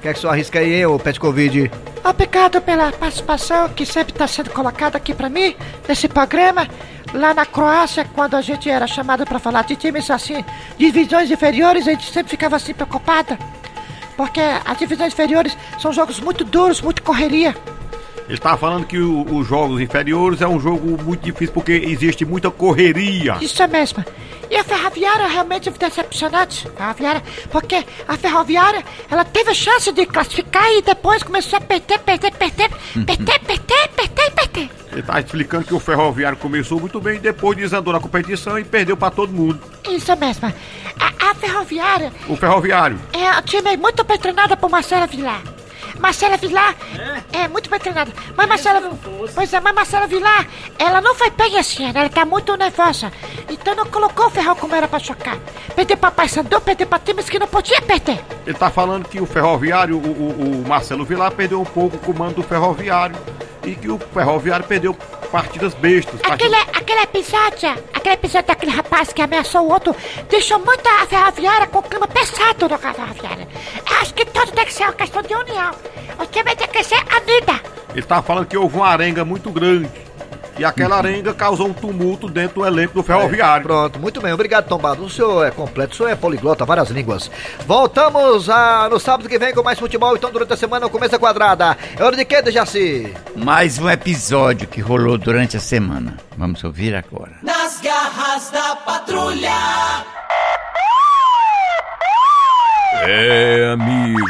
O 0.00 0.02
que 0.02 0.08
é 0.08 0.14
senhor 0.14 0.32
arrisca 0.32 0.58
aí, 0.58 0.76
hein, 0.76 0.86
ô 0.86 0.98
Pet 0.98 1.20
Covid? 1.20 1.70
Obrigado 2.02 2.58
pela 2.62 2.90
participação 2.90 3.68
que 3.68 3.84
sempre 3.84 4.14
está 4.14 4.26
sendo 4.26 4.48
colocada 4.48 4.96
aqui 4.96 5.12
para 5.12 5.28
mim, 5.28 5.54
nesse 5.86 6.08
programa. 6.08 6.66
lá 7.12 7.34
na 7.34 7.44
Croácia, 7.44 8.06
quando 8.14 8.34
a 8.34 8.40
gente 8.40 8.70
era 8.70 8.86
chamado 8.86 9.26
pra 9.26 9.38
falar 9.38 9.62
de 9.64 9.76
times 9.76 10.10
assim, 10.10 10.42
divisões 10.78 11.30
inferiores, 11.30 11.86
a 11.86 11.90
gente 11.90 12.10
sempre 12.10 12.30
ficava 12.30 12.56
assim 12.56 12.72
preocupada. 12.72 13.38
Porque 14.16 14.40
as 14.64 14.78
divisões 14.78 15.12
inferiores 15.12 15.54
são 15.78 15.92
jogos 15.92 16.18
muito 16.18 16.44
duros, 16.44 16.80
muito 16.80 17.02
correria. 17.02 17.54
Ele 18.26 18.38
tá 18.38 18.56
falando 18.56 18.86
que 18.86 18.96
os 18.96 19.46
jogos 19.46 19.82
inferiores 19.82 20.40
é 20.40 20.48
um 20.48 20.58
jogo 20.58 21.02
muito 21.02 21.20
difícil 21.20 21.52
porque 21.52 21.72
existe 21.72 22.24
muita 22.24 22.50
correria. 22.50 23.36
Isso 23.42 23.62
é 23.62 23.66
mesmo. 23.66 24.02
E 24.50 24.56
a 24.56 24.64
Ferroviária 24.64 25.22
é 25.24 25.28
realmente 25.28 25.70
decepcionante, 25.70 26.68
Ferroviária, 26.76 27.22
porque 27.50 27.86
a 28.08 28.16
Ferroviária, 28.16 28.84
ela 29.08 29.24
teve 29.24 29.50
a 29.50 29.54
chance 29.54 29.92
de 29.92 30.04
classificar 30.06 30.68
e 30.72 30.82
depois 30.82 31.22
começou 31.22 31.58
a 31.58 31.60
perder, 31.60 32.00
perder, 32.00 32.32
perder, 32.32 32.68
perder, 33.06 33.38
perder, 33.40 33.88
perder, 33.94 34.30
perder. 34.32 34.70
Ele 34.92 35.02
tá 35.02 35.20
explicando 35.20 35.64
que 35.64 35.74
o 35.74 35.78
Ferroviário 35.78 36.36
começou 36.36 36.80
muito 36.80 37.00
bem, 37.00 37.20
depois 37.20 37.56
desandou 37.56 37.92
na 37.92 38.00
competição 38.00 38.58
e 38.58 38.64
perdeu 38.64 38.96
pra 38.96 39.08
todo 39.10 39.32
mundo. 39.32 39.60
Isso 39.88 40.14
mesmo. 40.16 40.52
A, 40.98 41.30
a 41.30 41.34
Ferroviária 41.34 42.12
O 42.28 42.34
Ferroviário. 42.36 43.00
é 43.12 43.38
um 43.38 43.42
time 43.42 43.76
muito 43.76 44.02
bem 44.02 44.18
treinado 44.18 44.56
por 44.56 44.68
Marcela 44.68 45.06
Vilar. 45.06 45.40
Marcela 46.00 46.36
Vilar 46.36 46.74
é, 47.32 47.46
muito 47.48 47.68
bem 47.70 47.78
treinada. 47.78 48.10
Mas 48.36 48.48
Marcela. 48.48 48.90
Pois 49.34 49.52
é, 49.52 49.60
mas 49.60 49.74
Marcela 49.74 50.06
Vilar, 50.06 50.46
ela 50.78 51.00
não 51.00 51.14
foi 51.14 51.30
bem 51.30 51.56
esse 51.58 51.84
ano, 51.84 51.98
ela 51.98 52.08
tá 52.08 52.24
muito 52.24 52.56
nervosa. 52.56 53.12
Então 53.48 53.74
não 53.74 53.86
colocou 53.86 54.26
o 54.26 54.30
ferrão 54.30 54.56
como 54.56 54.74
era 54.74 54.88
pra 54.88 54.98
chocar. 54.98 55.38
Perder 55.74 55.96
pra 55.96 56.10
Paysandu, 56.10 56.60
perder 56.60 56.86
pra 56.86 56.98
times 56.98 57.28
que 57.28 57.38
não 57.38 57.46
podia 57.46 57.80
perder. 57.82 58.18
Ele 58.46 58.56
tá 58.58 58.70
falando 58.70 59.08
que 59.08 59.20
o 59.20 59.26
Ferroviário, 59.26 59.96
o, 59.96 60.00
o- 60.00 60.62
o 60.64 60.68
Marcelo 60.68 61.04
Vilar, 61.04 61.30
perdeu 61.32 61.60
um 61.60 61.64
pouco 61.64 61.96
o 61.96 62.00
comando 62.00 62.36
do 62.36 62.42
Ferroviário. 62.42 63.16
E 63.64 63.74
que 63.74 63.90
o 63.90 63.98
Ferroviário 63.98 64.66
perdeu 64.66 64.94
partidas 65.30 65.74
bestas. 65.74 66.18
Aquele, 66.24 66.50
partidas- 66.56 66.80
aquele 66.82 67.00
episódio, 67.02 67.84
aquele 67.94 68.14
episódio 68.14 68.46
daquele 68.48 68.72
rapaz 68.72 69.12
que 69.12 69.20
ameaçou 69.22 69.62
o 69.62 69.70
outro, 69.72 69.94
deixou 70.28 70.58
muito 70.58 70.86
a 70.88 71.06
ferroviária 71.06 71.66
com 71.66 71.78
o 71.78 71.82
clima 71.82 72.08
pesado 72.08 72.68
na 72.68 72.78
ferroviária. 72.78 73.46
Acho 74.00 74.14
que 74.14 74.24
tudo 74.24 74.50
tem 74.52 74.64
que 74.64 74.72
ser 74.72 74.84
uma 74.84 74.92
questão 74.94 75.22
de 75.22 75.34
união. 75.34 75.70
O 76.18 76.26
time 76.26 76.56
tem 76.56 76.68
que 76.68 76.82
ser 76.82 76.96
unida. 76.96 77.60
Ele 77.94 78.02
tá 78.06 78.22
falando 78.22 78.46
que 78.46 78.56
houve 78.56 78.76
uma 78.76 78.88
arenga 78.88 79.24
muito 79.24 79.50
grande. 79.50 79.90
E 80.60 80.64
aquela 80.64 80.98
arenga 80.98 81.32
causou 81.32 81.68
um 81.68 81.72
tumulto 81.72 82.28
dentro 82.28 82.60
do 82.60 82.66
elenco 82.66 82.92
do 82.92 83.02
Ferroviário. 83.02 83.66
Pronto, 83.66 83.98
muito 83.98 84.20
bem. 84.20 84.30
Obrigado, 84.30 84.68
Tombado. 84.68 85.02
O 85.02 85.08
senhor 85.08 85.46
é 85.46 85.50
completo, 85.50 85.94
o 85.94 85.96
senhor 85.96 86.10
é 86.10 86.14
poliglota, 86.14 86.66
várias 86.66 86.90
línguas. 86.90 87.30
Voltamos 87.66 88.50
a, 88.50 88.86
no 88.90 89.00
sábado 89.00 89.26
que 89.26 89.38
vem 89.38 89.54
com 89.54 89.62
mais 89.62 89.78
futebol, 89.78 90.14
então 90.14 90.30
durante 90.30 90.52
a 90.52 90.58
semana 90.58 90.84
o 90.84 90.90
começo 90.90 91.12
da 91.12 91.18
quadrada. 91.18 91.78
É 91.98 92.04
hora 92.04 92.14
de 92.14 92.26
quê, 92.26 92.42
Dejaci? 92.42 93.10
Mais 93.34 93.78
um 93.78 93.88
episódio 93.88 94.68
que 94.68 94.82
rolou 94.82 95.16
durante 95.16 95.56
a 95.56 95.60
semana. 95.60 96.18
Vamos 96.36 96.62
ouvir 96.62 96.94
agora. 96.94 97.38
Nas 97.42 97.80
garras 97.80 98.50
da 98.50 98.76
patrulha. 98.76 99.48
É, 103.00 103.72
amigos, 103.72 104.28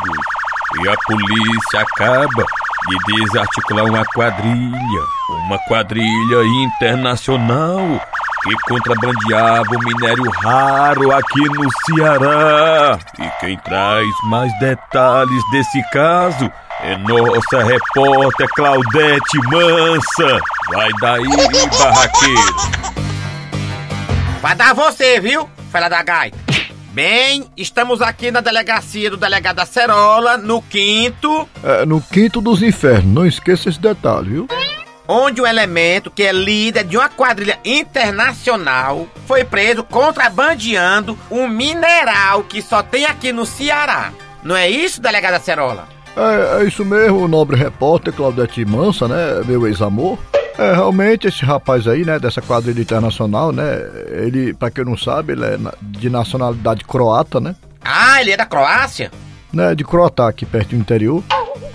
e 0.81 0.89
a 0.89 0.95
polícia 1.09 1.81
acaba 1.81 2.45
de 2.89 3.15
desarticular 3.15 3.85
uma 3.85 4.05
quadrilha, 4.05 5.03
uma 5.47 5.59
quadrilha 5.69 6.45
internacional 6.65 8.01
que 8.43 8.55
contrabandeava 8.67 9.71
o 9.71 9.85
minério 9.85 10.31
raro 10.43 11.13
aqui 11.13 11.45
no 11.51 11.69
Ceará. 11.85 12.99
E 13.19 13.41
quem 13.41 13.59
traz 13.59 14.09
mais 14.25 14.51
detalhes 14.59 15.43
desse 15.53 15.83
caso 15.91 16.51
é 16.81 16.97
nossa 16.97 17.63
repórter 17.63 18.49
Claudete 18.55 19.39
Mansa. 19.51 20.41
Vai 20.73 20.91
daí, 21.01 21.27
barraqueiro. 21.79 22.57
Vai 24.41 24.55
dar 24.55 24.75
você, 24.75 25.21
viu, 25.21 25.49
fela 25.71 25.89
da 25.89 26.03
gaita? 26.03 26.50
Bem, 26.93 27.45
estamos 27.57 28.03
aqui 28.03 28.33
na 28.33 28.41
delegacia 28.41 29.11
do 29.11 29.17
delegado 29.17 29.61
Acerola, 29.61 30.37
no 30.37 30.61
quinto, 30.61 31.49
É, 31.63 31.87
no 31.87 32.01
quinto 32.01 32.41
dos 32.41 32.63
infernos, 32.63 33.15
não 33.15 33.25
esqueça 33.27 33.69
esse 33.69 33.81
detalhe, 33.81 34.31
viu? 34.31 34.49
onde 35.07 35.43
um 35.43 35.47
elemento 35.47 36.09
que 36.11 36.23
é 36.23 36.33
líder 36.33 36.85
de 36.85 36.97
uma 36.97 37.09
quadrilha 37.09 37.59
internacional 37.65 39.09
foi 39.27 39.43
preso 39.45 39.83
contrabandeando 39.83 41.19
um 41.29 41.49
mineral 41.49 42.45
que 42.45 42.63
só 42.63 42.81
tem 42.81 43.05
aqui 43.05 43.33
no 43.33 43.45
Ceará. 43.45 44.13
Não 44.43 44.55
é 44.57 44.71
isso, 44.71 45.01
delegado 45.01 45.35
Acerola? 45.35 45.89
É, 46.17 46.63
é 46.63 46.65
isso 46.65 46.85
mesmo, 46.85 47.25
o 47.25 47.29
nobre 47.29 47.57
repórter 47.57 48.13
Claudete 48.13 48.65
Mansa, 48.65 49.09
né, 49.09 49.43
meu 49.47 49.67
ex-amor. 49.67 50.17
É, 50.61 50.75
realmente 50.75 51.27
esse 51.27 51.43
rapaz 51.43 51.89
aí, 51.89 52.05
né, 52.05 52.19
dessa 52.19 52.43
quadrilha 52.43 52.83
internacional, 52.83 53.51
né, 53.51 53.65
ele, 54.11 54.53
pra 54.53 54.71
quem 54.71 54.85
não 54.85 54.95
sabe, 54.97 55.33
ele 55.33 55.45
é 55.45 55.57
de 55.81 56.11
nacionalidade 56.11 56.85
croata, 56.85 57.41
né, 57.41 57.57
Ah, 57.83 58.21
ele 58.21 58.33
é 58.33 58.37
da 58.37 58.45
Croácia? 58.45 59.11
né, 59.53 59.75
de 59.75 59.83
Croatá, 59.85 60.29
aqui 60.29 60.45
perto 60.45 60.69
do 60.71 60.77
interior. 60.77 61.25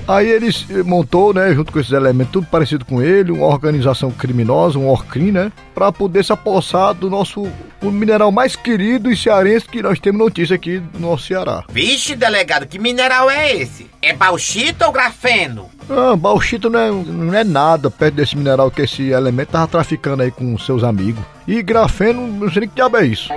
Aí 0.07 0.29
ele 0.29 0.49
montou, 0.83 1.33
né, 1.33 1.53
junto 1.53 1.71
com 1.71 1.79
esses 1.79 1.91
elementos, 1.91 2.31
tudo 2.31 2.47
parecido 2.47 2.85
com 2.85 3.01
ele, 3.01 3.31
uma 3.31 3.47
organização 3.47 4.11
criminosa, 4.11 4.77
um 4.77 4.87
Orcrim, 4.87 5.31
né, 5.31 5.51
pra 5.73 5.91
poder 5.91 6.23
se 6.23 6.31
apossar 6.31 6.93
do 6.93 7.09
nosso, 7.09 7.47
o 7.81 7.91
mineral 7.91 8.31
mais 8.31 8.55
querido 8.55 9.11
e 9.11 9.17
cearense 9.17 9.67
que 9.67 9.81
nós 9.81 9.99
temos 9.99 10.19
notícia 10.19 10.55
aqui 10.55 10.81
no 10.93 11.09
nosso 11.11 11.25
Ceará. 11.25 11.63
Vixe, 11.69 12.15
delegado, 12.15 12.67
que 12.67 12.77
mineral 12.77 13.29
é 13.29 13.55
esse? 13.55 13.89
É 14.01 14.13
bauxita 14.13 14.85
ou 14.85 14.93
grafeno? 14.93 15.69
Ah, 15.89 16.15
bauxita 16.15 16.69
não 16.69 16.79
é, 16.79 16.91
não 16.91 17.33
é 17.33 17.43
nada 17.43 17.89
perto 17.89 18.15
desse 18.15 18.37
mineral 18.37 18.69
que 18.69 18.83
esse 18.83 19.09
elemento 19.09 19.49
tava 19.49 19.67
traficando 19.67 20.21
aí 20.23 20.31
com 20.31 20.57
seus 20.57 20.83
amigos. 20.83 21.23
E 21.47 21.61
grafeno, 21.61 22.27
não 22.27 22.49
sei 22.51 22.61
nem 22.61 22.69
que 22.69 22.75
diabo 22.75 22.97
é 22.97 23.05
isso. 23.05 23.29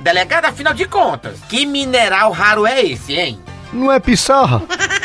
Delegado, 0.00 0.46
afinal 0.46 0.74
de 0.74 0.84
contas, 0.84 1.38
que 1.48 1.64
mineral 1.64 2.32
raro 2.32 2.66
é 2.66 2.82
esse, 2.82 3.14
hein? 3.14 3.38
Não 3.72 3.90
é 3.90 3.98
pissarra? 3.98 4.62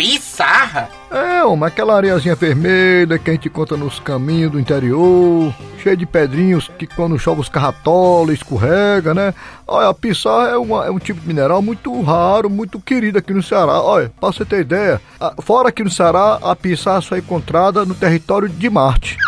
Pissarra? 0.00 0.88
É, 1.10 1.44
uma 1.44 1.66
aquela 1.66 1.94
areiazinha 1.94 2.34
vermelha 2.34 3.18
que 3.18 3.28
a 3.28 3.34
gente 3.34 3.48
encontra 3.48 3.76
nos 3.76 4.00
caminhos 4.00 4.50
do 4.52 4.58
interior, 4.58 5.54
cheia 5.82 5.94
de 5.94 6.06
pedrinhos 6.06 6.70
que 6.78 6.86
quando 6.86 7.18
chove 7.18 7.42
os 7.42 7.50
carratola, 7.50 8.32
escorrega, 8.32 9.12
né? 9.12 9.34
Olha, 9.66 9.90
a 9.90 9.94
pissarra 9.94 10.48
é, 10.52 10.56
uma- 10.56 10.86
é 10.86 10.90
um 10.90 10.98
tipo 10.98 11.20
de 11.20 11.26
mineral 11.28 11.60
muito 11.60 12.00
raro, 12.00 12.48
muito 12.48 12.80
querido 12.80 13.18
aqui 13.18 13.34
no 13.34 13.42
Ceará. 13.42 13.82
Olha, 13.82 14.10
pra 14.18 14.32
você 14.32 14.42
ter 14.42 14.60
ideia, 14.60 14.98
fora 15.42 15.68
aqui 15.68 15.84
no 15.84 15.90
Ceará, 15.90 16.38
a 16.42 16.56
pissarra 16.56 17.02
só 17.02 17.14
é 17.16 17.18
encontrada 17.18 17.84
no 17.84 17.94
território 17.94 18.48
de 18.48 18.70
Marte. 18.70 19.18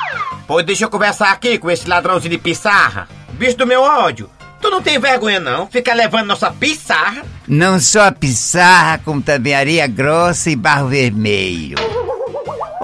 Pois 0.46 0.64
deixa 0.64 0.86
eu 0.86 0.90
conversar 0.90 1.32
aqui 1.32 1.58
com 1.58 1.70
esse 1.70 1.86
ladrãozinho 1.86 2.30
de 2.30 2.38
pissarra. 2.38 3.06
Bicho 3.34 3.58
do 3.58 3.66
meu 3.66 3.82
ódio, 3.82 4.30
não 4.72 4.82
tem 4.82 4.98
vergonha 4.98 5.38
não? 5.38 5.66
Fica 5.66 5.92
levando 5.92 6.28
nossa 6.28 6.50
pissarra? 6.50 7.22
Não 7.46 7.78
só 7.78 8.06
a 8.06 8.12
pissarra, 8.12 8.98
como 9.04 9.20
também 9.20 9.54
areia 9.54 9.86
grossa 9.86 10.50
e 10.50 10.56
barro 10.56 10.88
vermelho. 10.88 11.76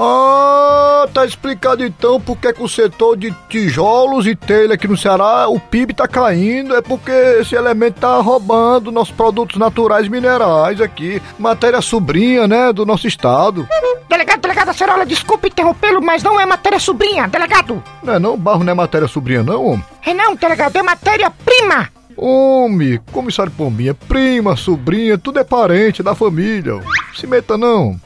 Ah, 0.00 1.08
tá 1.12 1.26
explicado 1.26 1.84
então 1.84 2.20
porque 2.20 2.52
que 2.52 2.62
o 2.62 2.68
setor 2.68 3.16
de 3.16 3.34
tijolos 3.48 4.28
e 4.28 4.36
telha 4.36 4.74
aqui 4.74 4.86
no 4.86 4.96
Ceará, 4.96 5.48
o 5.48 5.58
PIB 5.58 5.92
tá 5.92 6.06
caindo, 6.06 6.76
é 6.76 6.80
porque 6.80 7.10
esse 7.10 7.56
elemento 7.56 7.98
tá 8.00 8.16
roubando 8.20 8.92
nossos 8.92 9.12
produtos 9.12 9.58
naturais 9.58 10.06
minerais 10.06 10.80
aqui, 10.80 11.20
matéria 11.36 11.80
sobrinha, 11.80 12.46
né, 12.46 12.72
do 12.72 12.86
nosso 12.86 13.08
estado. 13.08 13.66
Delegado, 14.08 14.40
delegado 14.40 14.68
Acerola, 14.68 15.04
desculpe 15.04 15.48
interrompê-lo, 15.48 16.00
mas 16.00 16.22
não 16.22 16.40
é 16.40 16.46
matéria 16.46 16.78
sobrinha, 16.78 17.26
delegado. 17.26 17.82
Não 18.00 18.14
é 18.14 18.18
não, 18.20 18.36
barro 18.36 18.62
não 18.62 18.70
é 18.70 18.74
matéria 18.74 19.08
sobrinha 19.08 19.42
não, 19.42 19.64
homem? 19.64 19.84
É 20.06 20.14
não, 20.14 20.36
delegado, 20.36 20.76
é 20.76 20.82
matéria-prima. 20.82 21.88
Homem, 22.16 23.00
comissário 23.10 23.50
Pombinha, 23.50 23.94
prima, 23.94 24.54
sobrinha, 24.54 25.18
tudo 25.18 25.40
é 25.40 25.44
parente 25.44 26.04
da 26.04 26.14
família. 26.14 26.80
Se 27.16 27.26
meta 27.26 27.58
não. 27.58 27.98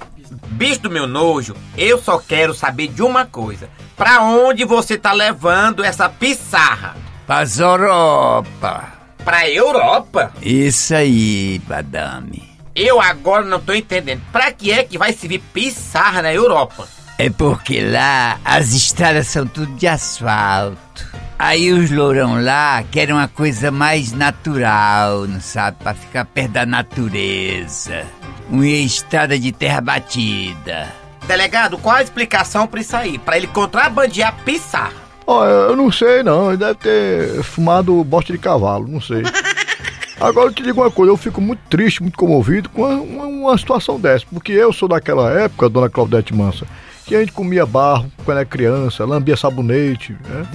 Bicho 0.51 0.83
do 0.83 0.91
meu 0.91 1.07
nojo, 1.07 1.55
eu 1.77 2.01
só 2.01 2.19
quero 2.19 2.55
saber 2.55 2.89
de 2.89 3.03
uma 3.03 3.25
coisa. 3.27 3.69
Pra 3.97 4.23
onde 4.23 4.65
você 4.65 4.97
tá 4.97 5.13
levando 5.13 5.85
essa 5.85 6.09
pissarra? 6.09 6.97
Pras 7.27 7.59
Europa. 7.59 8.93
Pra 9.25 9.49
Europa? 9.49 10.33
Isso 10.43 10.95
aí, 10.95 11.61
madame. 11.69 12.51
Eu 12.75 13.01
agora 13.01 13.45
não 13.45 13.61
tô 13.61 13.73
entendendo. 13.73 14.23
Pra 14.33 14.51
que 14.51 14.73
é 14.73 14.83
que 14.83 14.99
vai 14.99 15.13
servir 15.13 15.41
pissarra 15.53 16.23
na 16.23 16.33
Europa? 16.33 16.89
É 17.19 17.31
porque 17.31 17.81
lá 17.81 18.41
as 18.45 18.73
estradas 18.73 19.29
são 19.29 19.47
tudo 19.47 19.73
de 19.75 19.87
asfalto. 19.87 21.07
Aí 21.39 21.73
os 21.73 21.91
lourão 21.91 22.43
lá 22.43 22.83
querem 22.91 23.15
uma 23.15 23.29
coisa 23.29 23.71
mais 23.71 24.13
natural, 24.13 25.27
não 25.27 25.41
sabe? 25.41 25.77
Pra 25.83 25.95
ficar 25.95 26.25
perto 26.25 26.53
da 26.53 26.67
natureza. 26.67 28.05
Uma 28.53 28.67
estrada 28.67 29.39
de 29.39 29.51
terra 29.51 29.81
batida. 29.81 30.93
Delegado, 31.27 31.79
qual 31.79 31.97
a 31.97 32.03
explicação 32.03 32.67
pra 32.67 32.81
isso 32.81 32.95
aí? 32.97 33.19
Pra 33.19 33.37
ele 33.37 33.47
contrabandear 33.47 34.35
pissarra? 34.45 34.93
Ó, 35.27 35.45
eu 35.47 35.75
não 35.77 35.91
sei 35.91 36.23
não, 36.23 36.49
ele 36.49 36.59
deve 36.59 36.75
ter 36.75 37.43
fumado 37.43 38.03
bosta 38.05 38.33
de 38.33 38.39
cavalo, 38.39 38.87
não 38.87 39.01
sei. 39.01 39.23
Agora 40.21 40.49
eu 40.49 40.53
te 40.53 40.63
digo 40.63 40.81
uma 40.83 40.91
coisa, 40.91 41.11
eu 41.13 41.17
fico 41.17 41.41
muito 41.41 41.61
triste, 41.71 42.03
muito 42.03 42.19
comovido 42.19 42.69
com 42.69 42.83
uma, 42.83 43.25
uma- 43.25 43.59
situação 43.59 43.99
dessa, 43.99 44.25
porque 44.33 44.53
eu 44.53 44.73
sou 44.73 44.89
daquela 44.89 45.31
época, 45.33 45.69
dona 45.69 45.89
Claudete 45.89 46.35
Mansa, 46.35 46.67
que 47.07 47.17
a 47.17 47.21
gente 47.21 47.33
comia 47.33 47.65
barro 47.67 48.11
quando 48.25 48.37
era 48.39 48.47
criança, 48.47 49.05
lambia 49.05 49.37
sabonete, 49.37 50.13
né? 50.29 50.47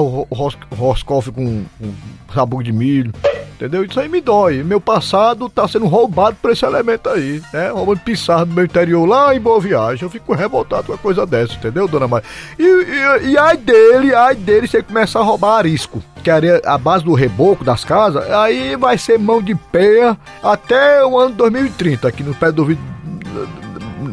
o, 0.00 0.34
ros- 0.34 0.58
o 0.70 0.74
roscoff 0.74 1.30
com, 1.30 1.64
com 1.78 1.94
sabugo 2.34 2.62
de 2.64 2.72
milho. 2.72 3.12
Entendeu? 3.56 3.84
Isso 3.84 3.98
aí 3.98 4.08
me 4.08 4.20
dói. 4.20 4.62
Meu 4.62 4.78
passado 4.78 5.48
tá 5.48 5.66
sendo 5.66 5.86
roubado 5.86 6.36
por 6.40 6.50
esse 6.50 6.64
elemento 6.64 7.08
aí, 7.08 7.42
né? 7.52 7.70
Roubando 7.70 8.00
pisar 8.00 8.44
do 8.44 8.52
meu 8.52 8.66
interior 8.66 9.06
lá 9.06 9.34
em 9.34 9.40
Boa 9.40 9.58
Viagem. 9.58 10.02
Eu 10.04 10.10
fico 10.10 10.34
revoltado 10.34 10.84
com 10.84 10.92
uma 10.92 10.98
coisa 10.98 11.26
dessa, 11.26 11.54
entendeu, 11.54 11.88
dona 11.88 12.06
Maria? 12.06 12.28
E, 12.58 12.62
e, 12.62 13.30
e 13.30 13.38
ai 13.38 13.56
dele, 13.56 14.14
ai 14.14 14.34
dele, 14.34 14.68
se 14.68 14.76
ele 14.76 14.84
começar 14.84 15.20
a 15.20 15.22
roubar 15.22 15.56
arisco, 15.56 16.02
que 16.22 16.30
é 16.30 16.60
a 16.66 16.76
base 16.76 17.02
do 17.02 17.14
reboco 17.14 17.64
das 17.64 17.82
casas, 17.82 18.30
aí 18.30 18.76
vai 18.76 18.98
ser 18.98 19.18
mão 19.18 19.40
de 19.40 19.54
peia 19.54 20.18
até 20.42 21.02
o 21.02 21.18
ano 21.18 21.34
2030, 21.34 22.06
aqui 22.06 22.22
no 22.22 22.34
pé 22.34 22.52
do 22.52 22.60
ouvido 22.60 22.80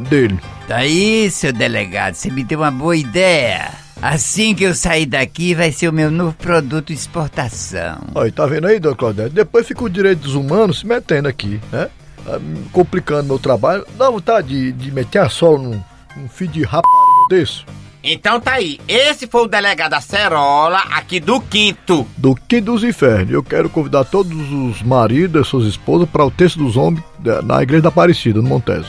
dele. 0.10 0.40
Daí, 0.70 1.30
seu 1.30 1.52
delegado, 1.52 2.14
você 2.14 2.32
me 2.32 2.46
deu 2.46 2.60
uma 2.60 2.72
boa 2.72 2.96
ideia. 2.96 3.83
Assim 4.04 4.54
que 4.54 4.66
eu 4.66 4.76
sair 4.76 5.06
daqui, 5.06 5.56
vai 5.56 5.72
ser 5.72 5.88
o 5.88 5.94
meu 5.94 6.12
novo 6.12 6.34
produto 6.34 6.88
de 6.88 6.94
exportação. 6.94 8.00
Aí, 8.16 8.34
tá 8.34 8.46
vendo 8.46 8.68
aí, 8.68 8.78
dona 8.78 8.98
Claudete? 8.98 9.30
Depois 9.30 9.66
fica 9.66 9.82
o 9.82 9.90
direitos 9.90 10.36
humanos 10.36 10.80
se 10.80 10.86
metendo 10.86 11.30
aqui, 11.30 11.62
né? 11.72 11.88
Ah, 12.28 12.38
Complicando 12.74 13.30
meu 13.30 13.40
trabalho. 13.40 13.88
Dá 13.98 14.10
vontade 14.10 14.50
de, 14.50 14.72
de 14.74 14.92
meter 14.92 15.20
a 15.20 15.30
sola 15.30 15.58
num, 15.58 15.82
num 16.18 16.28
filho 16.28 16.52
de 16.52 16.64
rapariga 16.64 17.30
desse. 17.30 17.64
Então 18.04 18.42
tá 18.42 18.56
aí. 18.56 18.78
Esse 18.90 19.26
foi 19.26 19.44
o 19.44 19.48
delegado 19.48 19.94
Acerola, 19.94 20.80
aqui 20.92 21.22
do 21.22 21.40
Quinto. 21.40 22.06
Do 22.18 22.36
que 22.36 22.60
dos 22.60 22.84
infernos. 22.84 23.32
Eu 23.32 23.42
quero 23.42 23.70
convidar 23.70 24.04
todos 24.04 24.34
os 24.52 24.82
maridos 24.84 25.48
e 25.48 25.50
suas 25.50 25.66
esposas 25.66 26.10
para 26.10 26.26
o 26.26 26.30
texto 26.30 26.60
dos 26.60 26.76
homens 26.76 27.02
na 27.46 27.64
igreja 27.64 27.84
da 27.84 27.88
Aparecida, 27.88 28.42
no 28.42 28.50
Montes. 28.50 28.86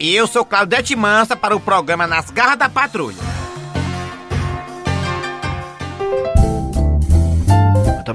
E 0.00 0.12
eu 0.12 0.26
sou 0.26 0.44
Claudete 0.44 0.96
Mansa 0.96 1.36
para 1.36 1.54
o 1.54 1.60
programa 1.60 2.04
Nas 2.04 2.30
Garras 2.30 2.58
da 2.58 2.68
Patrulha. 2.68 3.35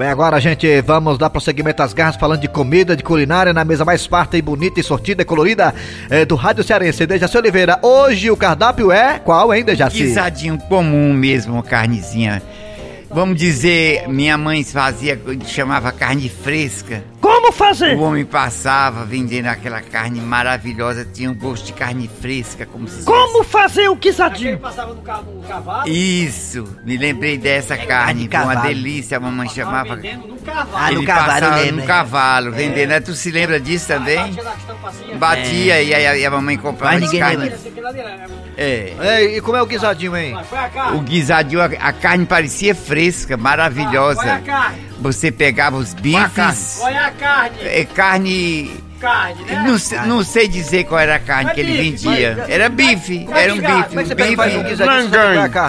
Também 0.02 0.14
agora, 0.14 0.42
gente, 0.42 0.82
vamos 0.82 1.20
dar 1.20 1.30
prosseguimento 1.30 1.84
às 1.84 1.94
garras 1.94 2.16
falando 2.16 2.40
de 2.42 2.48
comida, 2.48 2.98
de 2.98 3.04
culinária 3.04 3.54
na 3.54 3.64
mesa 3.64 3.86
mais 3.86 4.04
farta 4.04 4.36
e 4.36 4.42
bonita 4.42 4.80
e 4.80 4.84
sortida 4.84 5.22
e 5.22 5.26
colorida 5.26 5.76
eh, 6.10 6.26
do 6.26 6.34
Rádio 6.34 6.64
Cearense. 6.64 7.06
Dejaci 7.06 7.38
Oliveira, 7.38 7.78
hoje 7.84 8.32
o 8.32 8.36
cardápio 8.36 8.92
é 8.92 9.20
qual, 9.20 9.54
hein, 9.54 9.64
Dejaci? 9.64 10.00
Guisadinho 10.00 10.58
comum 10.58 11.14
mesmo, 11.14 11.62
carnezinha. 11.62 12.42
Vamos 13.13 13.38
dizer, 13.38 14.08
minha 14.08 14.38
mãe 14.38 14.63
fazia, 14.63 15.19
chamava 15.45 15.91
carne 15.91 16.30
fresca. 16.30 17.04
Como 17.19 17.52
fazer? 17.52 17.95
O 17.97 18.02
homem 18.02 18.24
passava 18.26 19.04
vendendo 19.06 19.47
aquela 19.47 19.82
carne 19.82 20.19
maravilhosa, 20.21 21.06
tinha 21.12 21.30
um 21.30 21.36
gosto 21.36 21.65
de 21.67 21.74
carne 21.74 22.10
fresca, 22.21 22.65
como 22.65 22.88
se 22.88 23.04
Como 23.04 23.43
fazer 23.43 23.89
o 23.89 23.95
guisadinho? 23.95 24.58
Passava 24.60 24.93
no, 24.93 25.02
ca- 25.02 25.21
no 25.21 25.41
cavalo. 25.43 25.89
Isso, 25.89 26.63
me 26.86 26.97
lembrei 26.97 27.38
dessa 27.38 27.76
carne, 27.78 28.28
de 28.28 28.36
uma 28.38 28.56
delícia, 28.56 29.17
a 29.17 29.19
mamãe 29.19 29.50
chamava. 29.50 29.95
Vendendo 29.97 30.28
no 30.28 30.38
cavalo. 30.38 30.69
Ah, 30.74 30.91
no 30.91 30.97
Ele 31.00 31.06
cavalo, 31.06 31.28
passava 31.41 31.65
no 31.71 31.84
cavalo, 31.84 32.52
vendendo. 32.52 32.89
né? 32.89 33.00
Tu 33.02 33.13
se 33.13 33.30
lembra 33.32 33.60
disso 33.60 33.88
também? 33.88 34.17
Batia. 34.34 35.15
Batia 35.17 35.82
e 35.84 35.93
aí 35.93 36.06
a, 36.08 36.17
e 36.17 36.26
a 36.26 36.32
mamãe 36.32 36.58
comprava 36.58 36.93
Mas 37.00 37.12
ninguém 37.12 37.24
lembra. 37.38 37.60
Lá 37.82 37.91
dentro, 37.91 38.10
é- 38.10 38.41
É. 38.58 38.93
É, 39.00 39.38
e 39.38 39.41
como 39.41 39.58
é 39.58 39.62
o 39.62 39.65
guisadinho, 39.65 40.15
hein? 40.15 40.34
Vai, 40.34 40.43
Foi 40.43 40.58
a 40.60 40.69
carne. 40.69 40.97
O 40.97 41.02
guisadinho, 41.02 41.62
a, 41.62 41.65
a 41.65 41.93
carne 41.93 42.26
parecia 42.26 42.76
fresca, 42.76 43.01
Vai 43.02 43.34
a 43.34 43.38
maravilhosa. 43.38 44.40
carne. 44.40 44.82
Você 45.00 45.32
pegava 45.32 45.78
os 45.78 45.94
bifes, 45.94 46.78
Vai 46.82 46.98
a 46.98 47.12
carne. 47.12 47.58
é, 47.62 47.86
carne. 47.86 48.84
Carne, 49.02 49.44
né? 49.46 49.64
Não, 49.68 49.78
sei- 49.80 50.00
não 50.02 50.24
sei 50.24 50.48
dizer 50.48 50.84
qual 50.86 51.00
era 51.00 51.16
a 51.16 51.20
carne 51.20 51.50
É 51.52 51.54
que 51.56 51.60
ele 51.60 51.72
bife, 51.72 52.06
vendia. 52.08 52.36
mas- 52.38 52.50
Era 52.50 52.70
bife, 52.70 53.26
mas- 53.28 53.38
era 53.42 53.54
um 53.54 53.58
mas- 53.62 53.76
bife, 53.76 53.88
Como 53.90 54.00
é 54.00 54.04
que 54.04 54.10
você 54.10 54.16
um 54.16 54.32
e 54.32 54.36
faz 54.36 54.54
um 54.56 54.62
bife. 54.64 54.70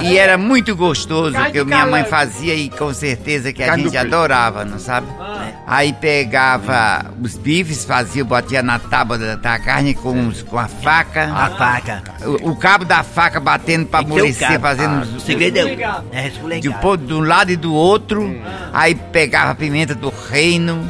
E 0.02 0.18
era 0.18 0.36
muito 0.38 0.76
gostoso, 0.76 1.32
Carne 1.32 1.52
que 1.52 1.64
minha 1.64 1.86
mãe 1.86 2.04
fazia 2.04 2.54
e 2.54 2.68
com 2.68 2.92
certeza 2.92 3.52
que 3.52 3.62
a 3.62 3.76
gente 3.76 3.96
adorava, 3.96 4.64
não 4.64 4.78
sabe? 4.78 5.06
Ah. 5.18 5.46
Aí 5.66 5.92
pegava 5.92 7.06
os 7.22 7.36
bifes, 7.36 7.84
fazia, 7.84 8.24
batia 8.24 8.62
na 8.62 8.78
tábua 8.78 9.16
da, 9.16 9.36
da 9.36 9.58
carne 9.58 9.94
com, 9.94 10.28
os- 10.28 10.42
com 10.42 10.58
a 10.58 10.68
faca. 10.68 11.32
A 11.32 11.50
faca. 11.50 12.02
O, 12.24 12.50
o 12.50 12.56
cabo 12.56 12.84
da 12.84 13.02
faca 13.02 13.40
batendo 13.40 13.86
pra 13.86 14.00
amolecer, 14.00 14.60
fazendo 14.60 14.98
Ah, 14.98 15.02
os- 15.02 15.14
O 15.16 15.20
segredo 15.20 15.58
é, 15.58 15.62
é 15.62 15.64
de 15.64 16.28
esfregado. 16.28 16.80
pôr 16.80 16.96
de 16.98 17.14
um 17.14 17.20
lado 17.20 17.50
e 17.50 17.56
do 17.56 17.72
outro, 17.72 18.36
aí 18.72 18.94
pegava 18.94 19.52
a 19.52 19.54
pimenta 19.54 19.94
do 19.94 20.12
reino, 20.30 20.86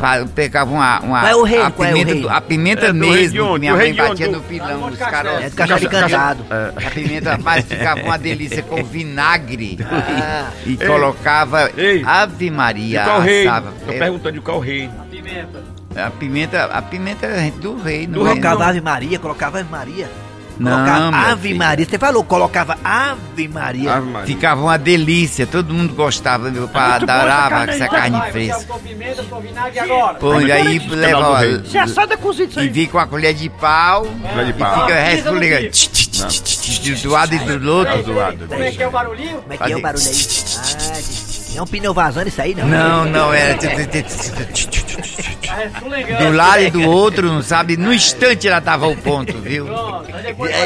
fa- 0.00 0.26
pegava 0.34 0.70
uma, 0.70 1.00
uma 1.00 1.22
É 1.54 1.58
reino? 1.58 1.66
a 1.66 1.70
Qual 1.70 1.88
é 1.88 1.92
o 1.92 1.94
pimenta, 1.96 2.14
do- 2.20 2.28
a 2.30 2.40
pimenta 2.40 2.86
É, 2.86 2.92
do 2.92 2.92
de 2.92 2.98
mesmo, 3.10 3.44
onde? 3.44 3.60
minha 3.60 3.72
Do 3.72 3.78
mãe 3.78 3.92
de 3.92 3.98
batia 3.98 4.26
onde? 4.28 4.36
no 4.36 4.42
pilão 4.42 4.90
dos 4.90 4.98
caroços. 4.98 5.42
É 5.44 5.50
do 5.50 5.56
cachorro 5.56 5.84
encantado. 5.84 6.44
A 6.50 6.90
pimenta 6.90 7.38
mais 7.38 7.64
ficava 7.64 8.00
uma 8.02 8.18
delícia 8.18 8.62
com 8.62 8.82
vinagre 8.84 9.78
e 10.66 10.76
colocava 10.76 11.70
Ei. 11.76 12.02
Ave 12.04 12.36
De 12.44 12.50
Maria, 12.50 13.02
qual 13.04 13.20
reino? 13.20 13.50
assava. 13.50 13.72
Tô 13.84 13.92
É, 13.92 13.98
perguntando 13.98 14.32
de 14.34 14.40
qual 14.40 14.58
reino. 14.60 14.92
Pimenta. 15.10 15.74
A 15.96 16.10
pimenta, 16.10 16.64
a 16.64 16.82
pimenta 16.82 17.26
é 17.26 17.50
do 17.52 17.76
reino. 17.80 18.14
Do 18.14 18.24
né? 18.24 18.30
Colocava 18.30 18.66
Ave 18.66 18.80
Maria, 18.80 19.18
colocava 19.18 19.60
Ave 19.60 19.70
Maria. 19.70 20.08
Não, 20.58 20.70
Colocava 20.70 21.16
Ave 21.16 21.48
filho. 21.48 21.58
Maria. 21.58 21.86
Você 21.86 21.98
falou, 21.98 22.24
colocava 22.24 22.78
Ave 22.84 23.48
Maria. 23.48 23.94
Ave 23.94 24.06
Maria. 24.10 24.26
Ficava 24.26 24.60
uma 24.62 24.78
delícia, 24.78 25.46
todo 25.46 25.74
mundo 25.74 25.94
gostava, 25.94 26.50
meu 26.50 26.68
pai 26.68 26.86
essa 26.96 26.96
adorava 26.96 27.48
carne 27.50 27.72
aí. 27.72 27.80
essa 27.80 27.88
carne 27.88 28.18
você 28.20 28.30
fresca. 28.32 28.64
com 28.64 28.78
pimenta, 28.78 29.22
com 29.24 29.40
vinagre 29.40 29.78
agora. 29.80 30.14
Pô, 30.14 30.40
e 30.40 30.52
aí 30.52 30.78
leva. 30.88 31.40
Você 31.58 31.78
é 31.78 31.80
assada 31.80 32.16
cozida 32.16 32.50
isso 32.50 32.60
e 32.60 32.62
aí. 32.62 32.68
vem 32.68 32.86
com 32.86 32.98
a 32.98 33.06
colher 33.06 33.34
de 33.34 33.48
pau 33.50 34.06
Colher 34.32 34.44
de 34.46 34.50
e 34.50 34.54
pau. 34.54 34.80
fica 34.82 34.94
Ah, 34.98 35.02
resfolegando 35.04 35.70
tch, 35.70 35.88
tch, 35.88 36.08
tch, 36.10 37.02
do 37.02 37.10
lado 37.10 37.34
e 37.34 37.38
do 37.38 37.70
outro. 37.70 38.02
Como 38.48 38.62
é 38.62 38.70
que 38.70 38.82
é 38.82 38.86
o 38.88 38.90
barulhinho? 38.90 39.42
Como 39.42 39.52
é 39.52 39.56
que 39.56 39.72
é 39.72 39.76
o 39.76 39.82
barulho 39.82 40.04
aí? 40.06 40.14
Ah, 41.54 41.58
é 41.58 41.62
um 41.62 41.66
pneu 41.66 41.94
vazando 41.94 42.28
isso 42.28 42.40
aí, 42.42 42.54
não? 42.54 42.66
Não, 42.66 43.04
não, 43.04 43.32
era 43.32 43.54
do 46.18 46.32
lado 46.36 46.62
e 46.62 46.70
do 46.70 46.82
outro, 46.88 47.30
não 47.32 47.42
sabe? 47.42 47.76
No 47.76 47.92
instante 47.92 48.48
ela 48.48 48.60
tava 48.60 48.86
ao 48.86 48.96
ponto, 48.96 49.36
viu? 49.38 49.66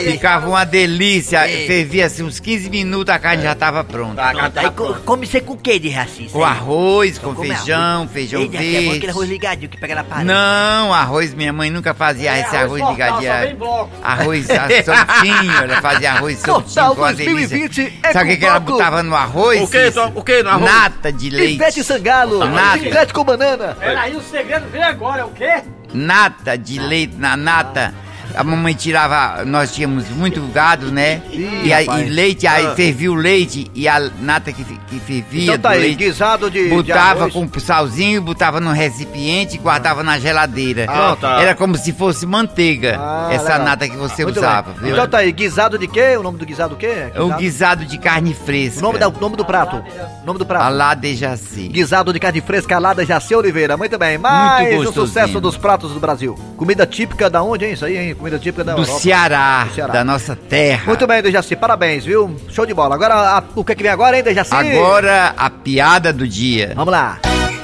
E 0.05 0.13
Ficava 0.13 0.49
uma 0.49 0.65
delícia, 0.65 1.41
fervia 1.67 2.07
assim 2.07 2.23
uns 2.23 2.41
15 2.41 2.71
minutos, 2.71 3.13
a 3.15 3.19
carne 3.19 3.43
já 3.43 3.55
tava 3.55 3.85
pronta. 3.85 4.23
Pronto, 4.33 4.59
aí 4.59 4.71
co- 4.71 4.95
come 5.05 5.27
você 5.27 5.41
com 5.41 5.55
o 5.55 5.57
que 5.57 5.79
de 5.79 5.89
racista? 5.89 6.33
Com 6.33 6.45
arroz, 6.45 7.19
com 7.19 7.35
Come 7.35 7.49
feijão, 7.55 8.09
feijão 8.09 8.41
Eita, 8.43 8.59
que 8.59 8.59
é 8.59 8.61
bom 8.61 8.77
aquele 8.79 8.91
verde. 8.93 9.09
arroz 9.11 9.29
ligadinho 9.29 9.69
que 9.69 9.77
pega 9.79 9.95
na 9.97 10.05
parede. 10.05 10.27
Não, 10.27 10.93
arroz, 10.95 11.35
minha 11.35 11.53
mãe 11.53 11.71
nunca 11.71 11.95
fazia 11.95 12.37
É, 12.37 12.41
esse 12.41 12.57
arroz 12.57 12.83
ligadinho. 12.89 13.89
Arroz 14.03 14.47
ah, 14.51 14.69
soltinho, 14.85 15.53
ela 15.53 15.81
fazia 15.83 16.13
arroz 16.13 16.39
soltinho 16.41 16.69
Total 16.75 16.95
com 16.95 17.01
uma 17.03 17.13
delícia. 17.13 17.59
2020 17.59 17.99
é 18.03 18.13
Sabe 18.13 18.25
o 18.25 18.29
com 18.29 18.33
que, 18.35 18.37
que 18.39 18.47
ela 18.47 18.61
botava 18.61 19.03
no 19.03 19.15
arroz? 19.15 19.63
O 19.63 19.69
que? 19.69 19.91
Tom? 19.91 20.13
O 20.15 20.23
que 20.23 20.43
no 20.43 20.51
arroz? 20.51 20.71
Nata 20.73 21.13
de 21.13 21.31
leite. 21.31 21.55
Ivete 21.55 21.85
Sangalo, 21.85 22.39
Nada. 22.47 22.79
chiclete 22.79 23.13
com 23.13 23.25
banana. 23.25 23.77
Peraí, 23.79 24.15
o 24.17 24.23
segredo 24.23 24.67
vem 24.79 24.87
agora, 24.87 25.23
é 25.23 25.25
o 25.25 25.31
quê? 25.31 25.63
Nata 25.93 26.57
de 26.57 26.79
leite 26.79 27.17
na 27.17 27.37
nata. 27.37 27.93
A 28.39 28.45
mamãe 28.45 28.73
tirava, 28.73 29.45
nós 29.45 29.75
tínhamos 29.75 30.09
muito 30.11 30.41
gado, 30.53 30.93
né? 30.93 31.21
e, 31.33 31.73
aí, 31.73 31.87
e 31.87 32.05
leite, 32.09 32.47
aí 32.47 32.67
Ah. 32.67 32.75
fervia 32.77 33.11
o 33.11 33.15
leite 33.17 33.69
e 33.75 33.89
a 33.89 33.99
nata 34.21 34.53
que, 34.53 34.63
que 34.65 35.01
fervia 35.01 35.43
Então 35.43 35.59
tá 35.59 35.71
aí, 35.71 35.81
leite. 35.81 35.97
guisado 35.97 36.49
de, 36.49 36.63
de 36.63 36.69
Botava 36.71 37.25
arroz. 37.25 37.33
com 37.35 37.59
salzinho, 37.61 38.23
botava 38.23 38.61
no 38.61 38.71
recipiente 38.71 39.57
e 39.57 39.59
guardava 39.59 40.05
na 40.05 40.21
geladeira. 40.21 40.87
Ah, 40.89 41.17
tá. 41.21 41.41
Era 41.43 41.55
como 41.57 41.77
se 41.77 41.93
fosse 41.93 42.25
manteiga, 42.27 42.97
Ah, 43.01 43.29
essa 43.33 43.45
legal. 43.55 43.65
nata 43.65 43.89
que 43.89 43.97
você 43.97 44.23
Muito 44.23 44.37
usava, 44.37 44.71
bem. 44.73 44.83
viu? 44.83 44.93
Então 44.93 45.09
tá 45.09 45.19
aí, 45.19 45.33
guisado 45.33 45.77
de 45.77 45.89
quê? 45.89 46.17
O 46.17 46.23
nome 46.23 46.39
do 46.39 46.47
guisado 46.47 46.75
o 46.75 46.79
quê? 46.79 47.11
É 47.13 47.21
o 47.21 47.35
guisado 47.35 47.85
de 47.85 47.99
carne 47.99 48.35
fresca. 48.35 48.79
O 48.79 48.83
nome, 48.83 49.01
da- 49.01 49.09
o 49.09 49.21
nome 49.21 49.35
do 49.37 49.45
prato. 49.45 49.83
O 50.23 50.27
nome 50.27 50.39
do 50.39 50.47
prato. 50.47 50.63
Alá 50.65 50.95
de 50.95 51.17
Jaci. 51.17 51.67
Guisado 51.69 52.13
de 52.13 52.21
carne 52.21 52.41
fresca 52.41 52.77
alada 52.77 53.05
Jaci 53.05 53.35
Oliveira. 53.35 53.77
Muito 53.77 53.99
bem. 53.99 54.17
Mais 54.17 54.75
um 54.75 54.77
gostosinho. 54.85 55.07
sucesso 55.07 55.41
dos 55.41 55.57
pratos 55.57 55.93
do 55.93 55.99
Brasil. 55.99 56.35
Comida 56.57 56.87
típica 56.87 57.29
da 57.29 57.43
onde, 57.43 57.65
hein? 57.65 57.73
Isso 57.73 57.85
aí, 57.85 57.97
hein? 57.97 58.15
Comida 58.15 58.28
típica 58.37 58.65
da 58.65 58.75
Do 58.75 58.83
Europa. 58.83 58.99
Ceará, 59.01 59.65
Do 59.69 59.75
Ceará. 59.77 59.93
da 59.93 60.03
nossa 60.05 60.35
terra. 60.35 60.87
Muito 60.87 61.07
bem, 61.07 61.23
Dejaci. 61.23 61.55
Parabéns, 61.55 62.05
viu? 62.05 62.35
Show 62.49 62.67
de 62.67 62.75
bola. 62.75 62.97
Agora, 62.97 63.15
a- 63.15 63.45
o 63.55 63.65
que, 63.65 63.77
que 63.77 63.83
vem 63.85 63.93
agora, 63.93 64.17
hein, 64.17 64.25
Dejaci? 64.25 64.53
Agora 64.53 65.35
a 65.37 65.49
piada 65.49 66.13
do 66.13 66.27
dia. 66.27 66.73
Vamos 66.75 66.91
lá. 66.91 67.21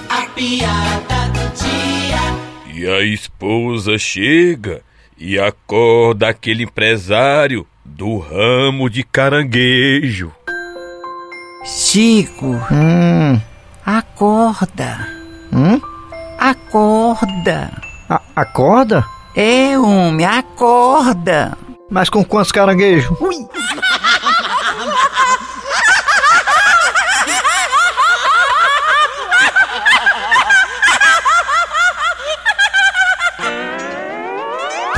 A 0.09 0.23
piada 0.35 1.29
do 1.33 1.65
dia. 1.65 2.73
E 2.73 2.87
a 2.89 3.03
esposa 3.03 3.99
chega 3.99 4.81
e 5.19 5.41
acorda 5.41 6.29
aquele 6.29 6.63
empresário 6.63 7.67
do 7.85 8.19
ramo 8.19 8.89
de 8.89 9.03
caranguejo. 9.03 10.31
Chico, 11.65 12.55
acorda. 13.87 15.09
Hum? 15.53 15.81
Acorda. 16.39 17.71
A- 18.11 18.21
acorda? 18.37 19.05
É, 19.35 19.77
homem, 19.79 20.25
acorda. 20.25 21.57
Mas 21.91 22.09
com 22.09 22.25
quantos 22.25 22.53
caranguejos? 22.53 23.11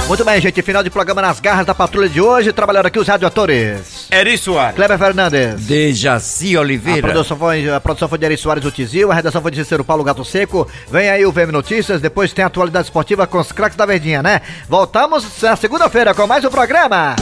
Muito 0.06 0.24
bem, 0.24 0.40
gente, 0.40 0.62
final 0.62 0.84
de 0.84 0.90
programa 0.90 1.20
nas 1.20 1.40
garras 1.40 1.66
da 1.66 1.74
patrulha 1.74 2.08
de 2.08 2.20
hoje. 2.20 2.52
Trabalharam 2.52 2.86
aqui 2.86 2.98
os 2.98 3.08
radioatores. 3.08 4.05
Eri 4.16 4.38
Soares. 4.38 4.74
Kleber 4.74 4.98
Fernandes. 4.98 5.66
Dejaci 5.66 6.56
A 6.56 6.60
Oliveira. 6.60 7.02
produção, 7.02 7.36
foi, 7.36 7.68
a 7.68 7.78
produção 7.78 8.08
foi 8.08 8.16
de 8.16 8.24
Eri 8.24 8.36
Soares 8.38 8.64
Utizil, 8.64 9.12
a 9.12 9.14
redação 9.14 9.42
foi 9.42 9.50
de 9.50 9.58
Cícero 9.58 9.84
Paulo 9.84 10.02
Gato 10.02 10.24
Seco. 10.24 10.66
Vem 10.90 11.10
aí 11.10 11.26
o 11.26 11.32
VM 11.32 11.52
Notícias, 11.52 12.00
depois 12.00 12.32
tem 12.32 12.42
a 12.42 12.46
atualidade 12.46 12.86
esportiva 12.86 13.26
com 13.26 13.38
os 13.38 13.52
craques 13.52 13.76
da 13.76 13.84
Verdinha, 13.84 14.22
né? 14.22 14.40
Voltamos 14.68 15.42
na 15.42 15.54
segunda-feira 15.54 16.14
com 16.14 16.26
mais 16.26 16.42
um 16.44 16.50
programa. 16.50 17.14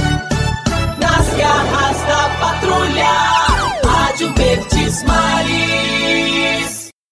Nas 1.00 1.28
garras 1.36 2.00
da 2.06 2.28
patrulha. 2.38 3.04
Rádio 3.84 4.32
Verdes 4.34 5.02
Mais. 5.02 6.33